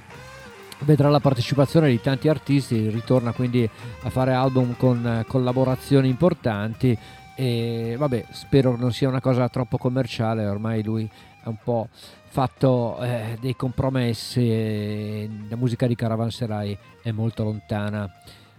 vedrà 0.80 1.08
la 1.08 1.22
partecipazione 1.22 1.88
di 1.88 2.02
tanti 2.02 2.28
artisti, 2.28 2.90
ritorna 2.90 3.32
quindi 3.32 3.64
a 4.02 4.10
fare 4.10 4.34
album 4.34 4.76
con 4.76 5.24
collaborazioni 5.26 6.10
importanti 6.10 6.98
e 7.38 7.96
vabbè 7.98 8.26
spero 8.32 8.76
non 8.76 8.92
sia 8.92 9.08
una 9.08 9.22
cosa 9.22 9.48
troppo 9.48 9.78
commerciale, 9.78 10.46
ormai 10.46 10.84
lui 10.84 11.10
un 11.50 11.58
po' 11.64 11.90
fatto 12.36 13.00
eh, 13.02 13.38
dei 13.40 13.56
compromessi 13.56 15.48
la 15.48 15.56
musica 15.56 15.88
di 15.88 15.96
Caravanserai 15.96 16.78
è 17.02 17.12
molto 17.12 17.44
lontana 17.44 18.12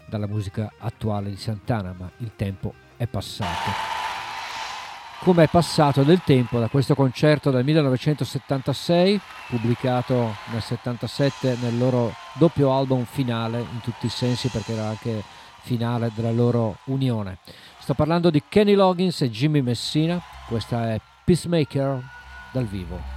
dalla 0.06 0.26
musica 0.26 0.72
attuale 0.78 1.30
di 1.30 1.36
Santana, 1.36 1.94
ma 1.96 2.10
il 2.18 2.32
tempo 2.36 2.72
è 2.96 3.06
passato. 3.06 3.94
Come 5.20 5.44
è 5.44 5.48
passato 5.48 6.02
del 6.04 6.22
tempo 6.24 6.58
da 6.58 6.68
questo 6.68 6.94
concerto 6.94 7.50
del 7.50 7.64
1976, 7.64 9.20
pubblicato 9.48 10.36
nel 10.52 10.62
77 10.62 11.56
nel 11.60 11.76
loro 11.76 12.14
doppio 12.34 12.72
album 12.72 13.04
finale 13.04 13.58
in 13.58 13.80
tutti 13.82 14.06
i 14.06 14.10
sensi 14.10 14.48
perché 14.48 14.72
era 14.72 14.86
anche 14.88 15.22
finale 15.60 16.12
della 16.14 16.30
loro 16.30 16.78
unione. 16.84 17.38
Sto 17.78 17.94
parlando 17.94 18.30
di 18.30 18.42
Kenny 18.48 18.74
Loggins 18.74 19.20
e 19.22 19.30
Jimmy 19.30 19.62
Messina, 19.62 20.20
questa 20.48 20.92
è 20.92 21.00
Peacemaker 21.24 22.14
dal 22.56 22.64
vivo. 22.64 23.15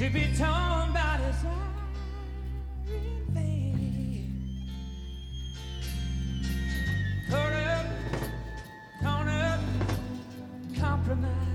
to 0.00 0.08
be 0.08 0.22
torn 0.34 0.94
by 0.94 1.18
desire 1.26 1.52
in 2.88 3.34
vain. 3.34 4.66
Caught 7.28 7.52
up, 7.52 7.86
caught 9.02 9.28
up, 9.28 9.60
compromise. 10.78 11.49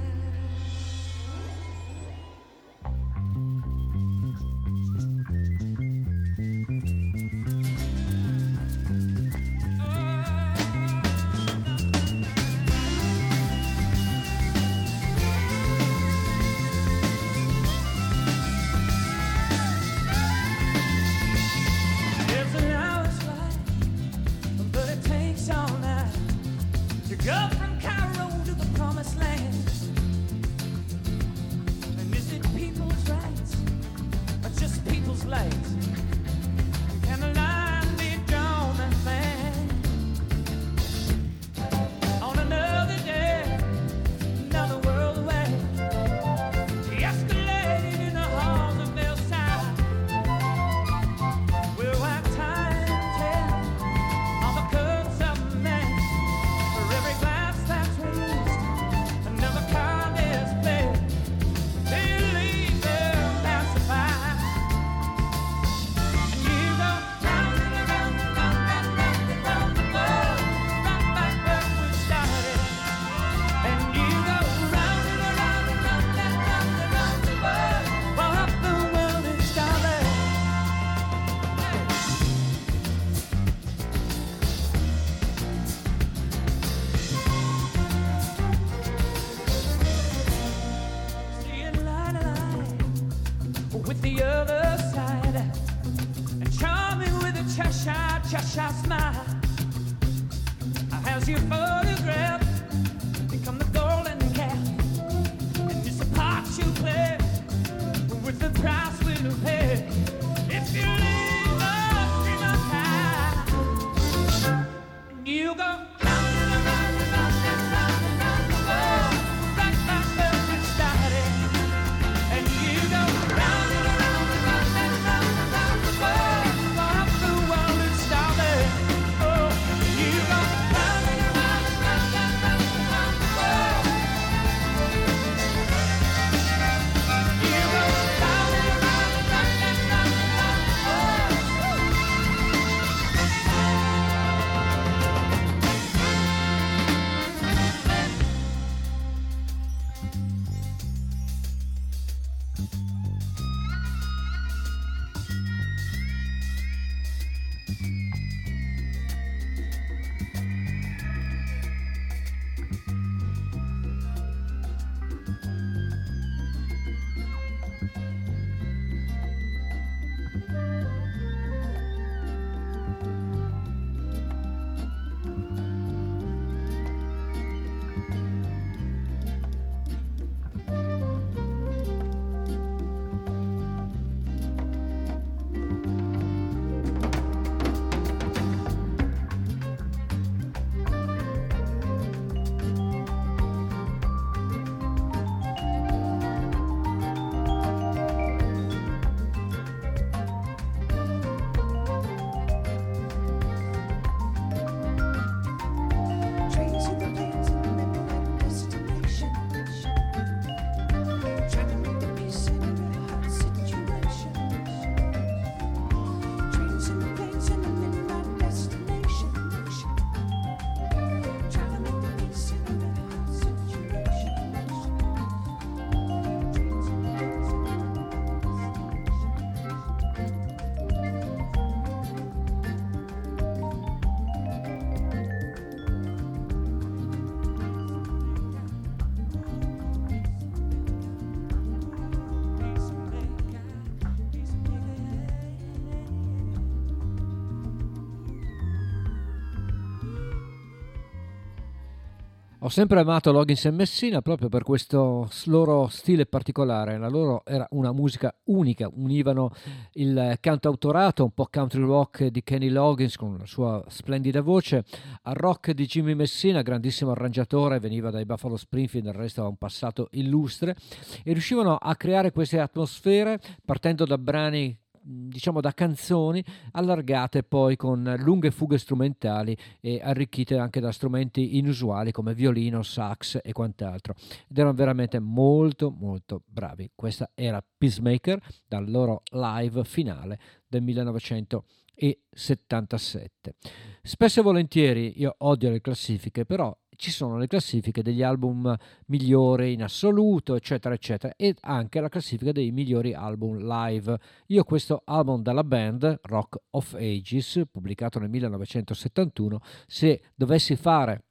Ho 252.66 252.70
sempre 252.70 253.00
amato 253.00 253.32
Loggins 253.32 253.66
e 253.66 253.70
Messina 253.70 254.24
proprio 254.24 254.50
per 254.50 254.64
questo 254.64 255.30
loro 255.46 255.88
stile 255.88 256.26
particolare. 256.26 256.98
La 256.98 257.10
loro 257.10 257.46
era 257.46 257.68
una 257.74 257.92
musica 257.92 258.36
unica, 258.46 258.90
univano 258.92 259.52
il 259.94 260.36
cantautorato, 260.40 261.26
un 261.26 261.30
po' 261.30 261.48
country 261.48 261.84
rock 261.84 262.26
di 262.26 262.42
Kenny 262.42 262.70
Loggins 262.70 263.18
con 263.18 263.38
la 263.38 263.46
sua 263.46 263.86
splendida 263.88 264.42
voce, 264.42 264.84
al 265.22 265.36
rock 265.36 265.74
di 265.74 265.86
Jimmy 265.86 266.16
Messina, 266.16 266.64
grandissimo 266.64 267.12
arrangiatore, 267.12 267.80
veniva 267.80 268.10
dai 268.10 268.26
Buffalo 268.26 268.58
Springfield, 268.58 269.06
del 269.06 269.14
resto 269.14 269.44
ha 269.44 269.48
un 269.48 269.58
passato 269.58 270.08
illustre, 270.14 270.76
e 271.24 271.34
riuscivano 271.34 271.76
a 271.76 271.96
creare 271.96 272.32
queste 272.32 272.60
atmosfere 272.60 273.40
partendo 273.64 274.06
da 274.06 274.18
brani 274.18 274.76
diciamo 275.08 275.62
da 275.62 275.72
canzoni 275.74 276.44
allargate 276.72 277.44
poi 277.44 277.76
con 277.76 278.16
lunghe 278.20 278.50
fughe 278.50 278.80
strumentali 278.80 279.56
e 279.80 280.02
arricchite 280.04 280.58
anche 280.58 280.80
da 280.80 280.92
strumenti 280.92 281.58
inusuali 281.58 282.12
come 282.12 282.34
violino, 282.34 282.82
sax 282.82 283.38
e 283.44 283.52
quant'altro. 283.52 284.16
Ed 284.48 284.58
erano 284.58 284.74
veramente 284.74 285.20
molto 285.20 285.92
molto 285.92 286.42
bravi. 286.46 286.90
Questa 286.96 287.30
era 287.36 287.64
Peacemaker 287.78 288.42
dal 288.68 288.90
loro 288.90 289.22
live 289.30 289.84
finale 289.84 290.40
del 290.68 290.82
1977 290.82 293.54
spesso 294.02 294.40
e 294.40 294.44
volentieri 294.44 295.20
io 295.20 295.36
odio 295.40 295.70
le 295.70 295.82
classifiche 295.82 296.46
però 296.46 296.74
ci 296.96 297.12
sono 297.12 297.38
le 297.38 297.48
classifiche 297.48 298.02
degli 298.02 298.22
album 298.22 298.76
migliori 299.08 299.74
in 299.74 299.84
assoluto, 299.84 300.56
eccetera, 300.56 300.94
eccetera, 300.94 301.34
e 301.36 301.56
anche 301.62 302.00
la 302.00 302.10
classifica 302.10 302.52
dei 302.52 302.72
migliori 302.72 303.14
album 303.14 303.58
live. 303.58 304.18
Io 304.48 304.64
questo 304.64 305.02
album 305.06 305.42
dalla 305.42 305.64
band, 305.64 306.20
Rock 306.24 306.58
of 306.72 306.94
Ages, 306.96 307.64
pubblicato 307.72 308.20
nel 308.20 308.30
1971, 308.30 309.60
se 309.88 310.22
dovessi 310.36 310.76
fare 310.76 311.26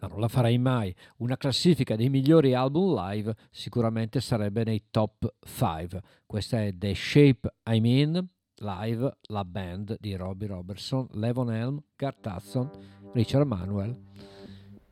ma 0.00 0.08
non 0.08 0.20
la 0.20 0.28
farei 0.28 0.58
mai, 0.58 0.94
una 1.18 1.36
classifica 1.36 1.96
dei 1.96 2.10
migliori 2.10 2.52
album 2.52 2.94
live 2.94 3.34
sicuramente 3.50 4.20
sarebbe 4.20 4.64
nei 4.64 4.86
top 4.90 5.34
5. 5.40 6.02
Questa 6.26 6.62
è 6.62 6.76
The 6.76 6.94
Shape 6.94 7.54
I 7.70 7.80
Mean, 7.80 8.28
live, 8.56 9.18
la 9.28 9.44
band 9.44 9.96
di 10.00 10.14
Robbie 10.14 10.48
Robertson, 10.48 11.08
Levon 11.12 11.52
Helm, 11.52 11.82
Gart 11.96 12.26
Hudson, 12.26 12.70
Richard 13.12 13.46
Manuel. 13.46 13.96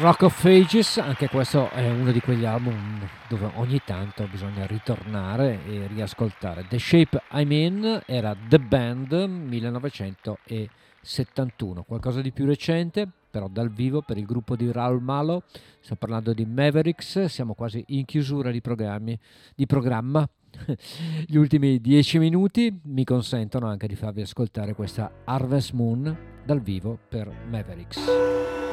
Rock 0.00 0.22
of 0.22 0.44
Ages, 0.44 0.98
anche 0.98 1.28
questo 1.28 1.70
è 1.70 1.90
uno 1.90 2.12
di 2.12 2.20
quegli 2.20 2.44
album 2.44 3.00
dove 3.28 3.50
ogni 3.56 3.80
tanto 3.84 4.28
bisogna 4.30 4.64
ritornare 4.64 5.58
e 5.66 5.88
riascoltare. 5.88 6.64
The 6.68 6.78
Shape 6.78 7.20
I'm 7.32 7.50
In 7.50 8.00
era 8.06 8.36
The 8.48 8.60
Band 8.60 9.12
1971, 9.12 11.82
qualcosa 11.82 12.20
di 12.20 12.30
più 12.30 12.46
recente, 12.46 13.08
però 13.28 13.48
dal 13.48 13.72
vivo 13.72 14.00
per 14.02 14.18
il 14.18 14.24
gruppo 14.24 14.54
di 14.54 14.70
Raul 14.70 15.02
Malo. 15.02 15.42
Stiamo 15.80 15.98
parlando 15.98 16.32
di 16.32 16.44
Mavericks, 16.44 17.24
siamo 17.24 17.54
quasi 17.54 17.82
in 17.88 18.04
chiusura 18.04 18.52
di, 18.52 18.62
di 19.56 19.66
programma. 19.66 20.24
Gli 21.26 21.36
ultimi 21.36 21.80
dieci 21.80 22.18
minuti 22.18 22.72
mi 22.84 23.02
consentono 23.02 23.66
anche 23.66 23.88
di 23.88 23.96
farvi 23.96 24.20
ascoltare 24.20 24.74
questa 24.74 25.10
Harvest 25.24 25.72
Moon 25.72 26.16
dal 26.44 26.60
vivo 26.60 26.96
per 27.08 27.28
Mavericks. 27.50 28.67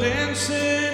dancing. 0.00 0.87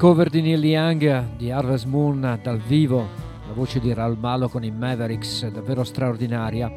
Cover 0.00 0.30
di 0.30 0.40
Neil 0.40 0.64
Young 0.64 1.36
di 1.36 1.50
Harvest 1.50 1.84
Moon 1.84 2.40
dal 2.42 2.58
vivo, 2.58 3.06
la 3.46 3.52
voce 3.52 3.80
di 3.80 3.92
Raul 3.92 4.16
Malo 4.18 4.48
con 4.48 4.64
i 4.64 4.70
Mavericks, 4.70 5.46
davvero 5.50 5.84
straordinaria, 5.84 6.72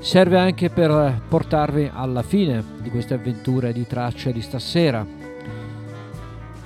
serve 0.00 0.36
anche 0.36 0.68
per 0.68 1.22
portarvi 1.28 1.88
alla 1.94 2.24
fine 2.24 2.64
di 2.82 2.90
queste 2.90 3.14
avventure 3.14 3.72
di 3.72 3.86
tracce 3.86 4.32
di 4.32 4.42
stasera, 4.42 5.06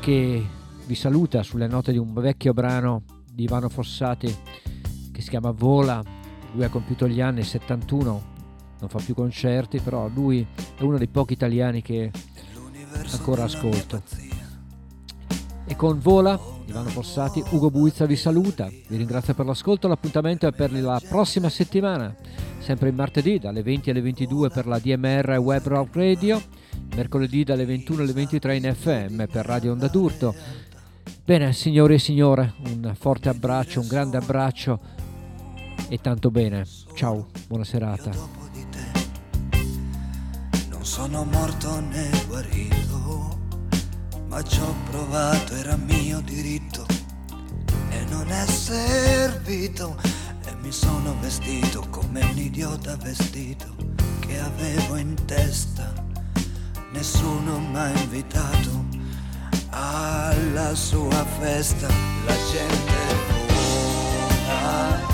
che 0.01 0.47
vi 0.87 0.95
saluta 0.95 1.43
sulle 1.43 1.67
note 1.67 1.93
di 1.93 1.99
un 1.99 2.15
vecchio 2.15 2.55
brano 2.55 3.03
di 3.31 3.43
Ivano 3.43 3.69
Fossati 3.69 4.35
che 5.13 5.21
si 5.21 5.29
chiama 5.29 5.51
Vola. 5.51 6.03
Lui 6.53 6.65
ha 6.65 6.71
compiuto 6.71 7.07
gli 7.07 7.21
anni 7.21 7.43
71, 7.43 8.23
non 8.81 8.89
fa 8.89 9.01
più 9.05 9.15
concerti, 9.15 9.81
però 9.81 10.09
lui 10.09 10.47
è 10.79 10.83
uno 10.83 10.97
dei 10.97 11.09
pochi 11.09 11.35
italiani 11.35 11.83
che 11.83 12.11
ancora 13.13 13.45
ascolto. 13.45 14.33
E 15.67 15.77
con 15.77 15.99
Vola, 15.99 16.39
Ivano 16.67 16.91
Fossati, 16.91 17.43
Ugo 17.51 17.71
Buizza 17.71 18.05
vi 18.05 18.17
saluta, 18.17 18.69
vi 18.69 18.97
ringrazio 18.97 19.35
per 19.35 19.47
l'ascolto, 19.47 19.89
l'appuntamento 19.89 20.47
è 20.47 20.53
per 20.53 20.73
la 20.73 21.01
prossima 21.09 21.49
settimana, 21.49 22.15
sempre 22.59 22.91
il 22.91 22.95
martedì 22.95 23.39
dalle 23.39 23.63
20 23.63 23.91
alle 23.91 24.03
22 24.03 24.51
per 24.51 24.67
la 24.67 24.79
DMR 24.79 25.39
Web 25.39 25.67
Rock 25.67 25.97
Radio, 25.97 26.43
mercoledì 26.95 27.45
dalle 27.45 27.65
21 27.65 28.03
alle 28.03 28.13
23 28.13 28.57
in 28.57 28.75
FM 28.75 29.25
per 29.25 29.47
Radio 29.47 29.73
Onda 29.73 29.89
d'Urto. 29.89 30.35
Bene, 31.25 31.55
signori 31.55 31.95
e 31.95 31.99
signore, 31.99 32.55
un 32.67 32.95
forte 32.99 33.31
abbraccio, 33.31 33.81
un 33.81 33.89
grande 33.89 34.19
abbraccio 34.19 34.79
e 35.89 35.99
tanto 35.99 36.31
bene. 36.31 36.67
Ciao, 36.95 37.29
buona 37.49 37.65
serata. 37.65 38.11
Non 40.71 40.85
sono 40.85 41.25
morto 41.25 41.81
né 41.81 42.11
guarito, 42.29 42.84
ma 44.35 44.43
ci 44.43 44.59
ho 44.59 44.75
provato, 44.91 45.55
era 45.55 45.77
mio 45.77 46.21
diritto 46.21 46.85
e 47.91 48.05
non 48.11 48.29
è 48.29 48.45
servito. 48.47 49.97
E 50.45 50.55
mi 50.61 50.73
sono 50.73 51.17
vestito 51.21 51.87
come 51.89 52.21
un 52.21 52.37
idiota 52.37 52.97
vestito 52.97 53.77
che 54.19 54.41
avevo 54.41 54.97
in 54.97 55.15
testa. 55.25 55.93
Nessuno 56.91 57.61
mi 57.61 57.77
ha 57.77 57.97
invitato 57.97 58.85
alla 59.71 60.75
sua 60.75 61.25
festa. 61.39 61.87
La 62.27 62.37
gente 62.51 62.93
vola, 64.49 65.14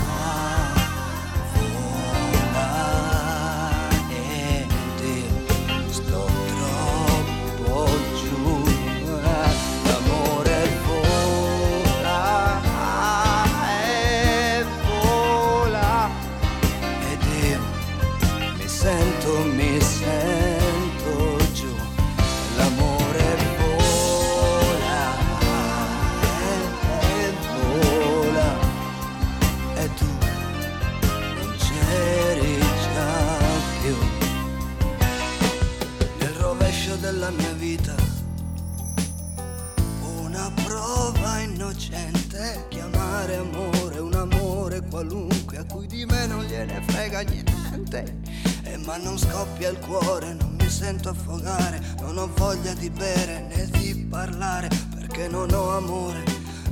qualunque 44.91 45.57
a 45.57 45.63
cui 45.63 45.87
di 45.87 46.05
me 46.05 46.27
non 46.27 46.43
gliene 46.43 46.83
frega 46.85 47.21
niente. 47.21 48.19
E 48.63 48.77
ma 48.85 48.97
non 48.97 49.17
scoppia 49.17 49.69
il 49.69 49.79
cuore, 49.79 50.33
non 50.33 50.55
mi 50.59 50.69
sento 50.69 51.09
affogare, 51.09 51.81
non 52.01 52.17
ho 52.17 52.29
voglia 52.35 52.73
di 52.73 52.89
bere 52.89 53.47
né 53.49 53.67
di 53.71 54.05
parlare, 54.09 54.67
perché 54.93 55.29
non 55.29 55.51
ho 55.53 55.77
amore 55.77 56.23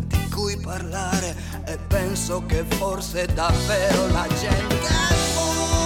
di 0.06 0.30
cui 0.30 0.58
parlare 0.58 1.34
e 1.66 1.78
penso 1.88 2.46
che 2.46 2.66
forse 2.68 3.26
davvero 3.34 4.08
la 4.08 4.28
gente 4.40 5.79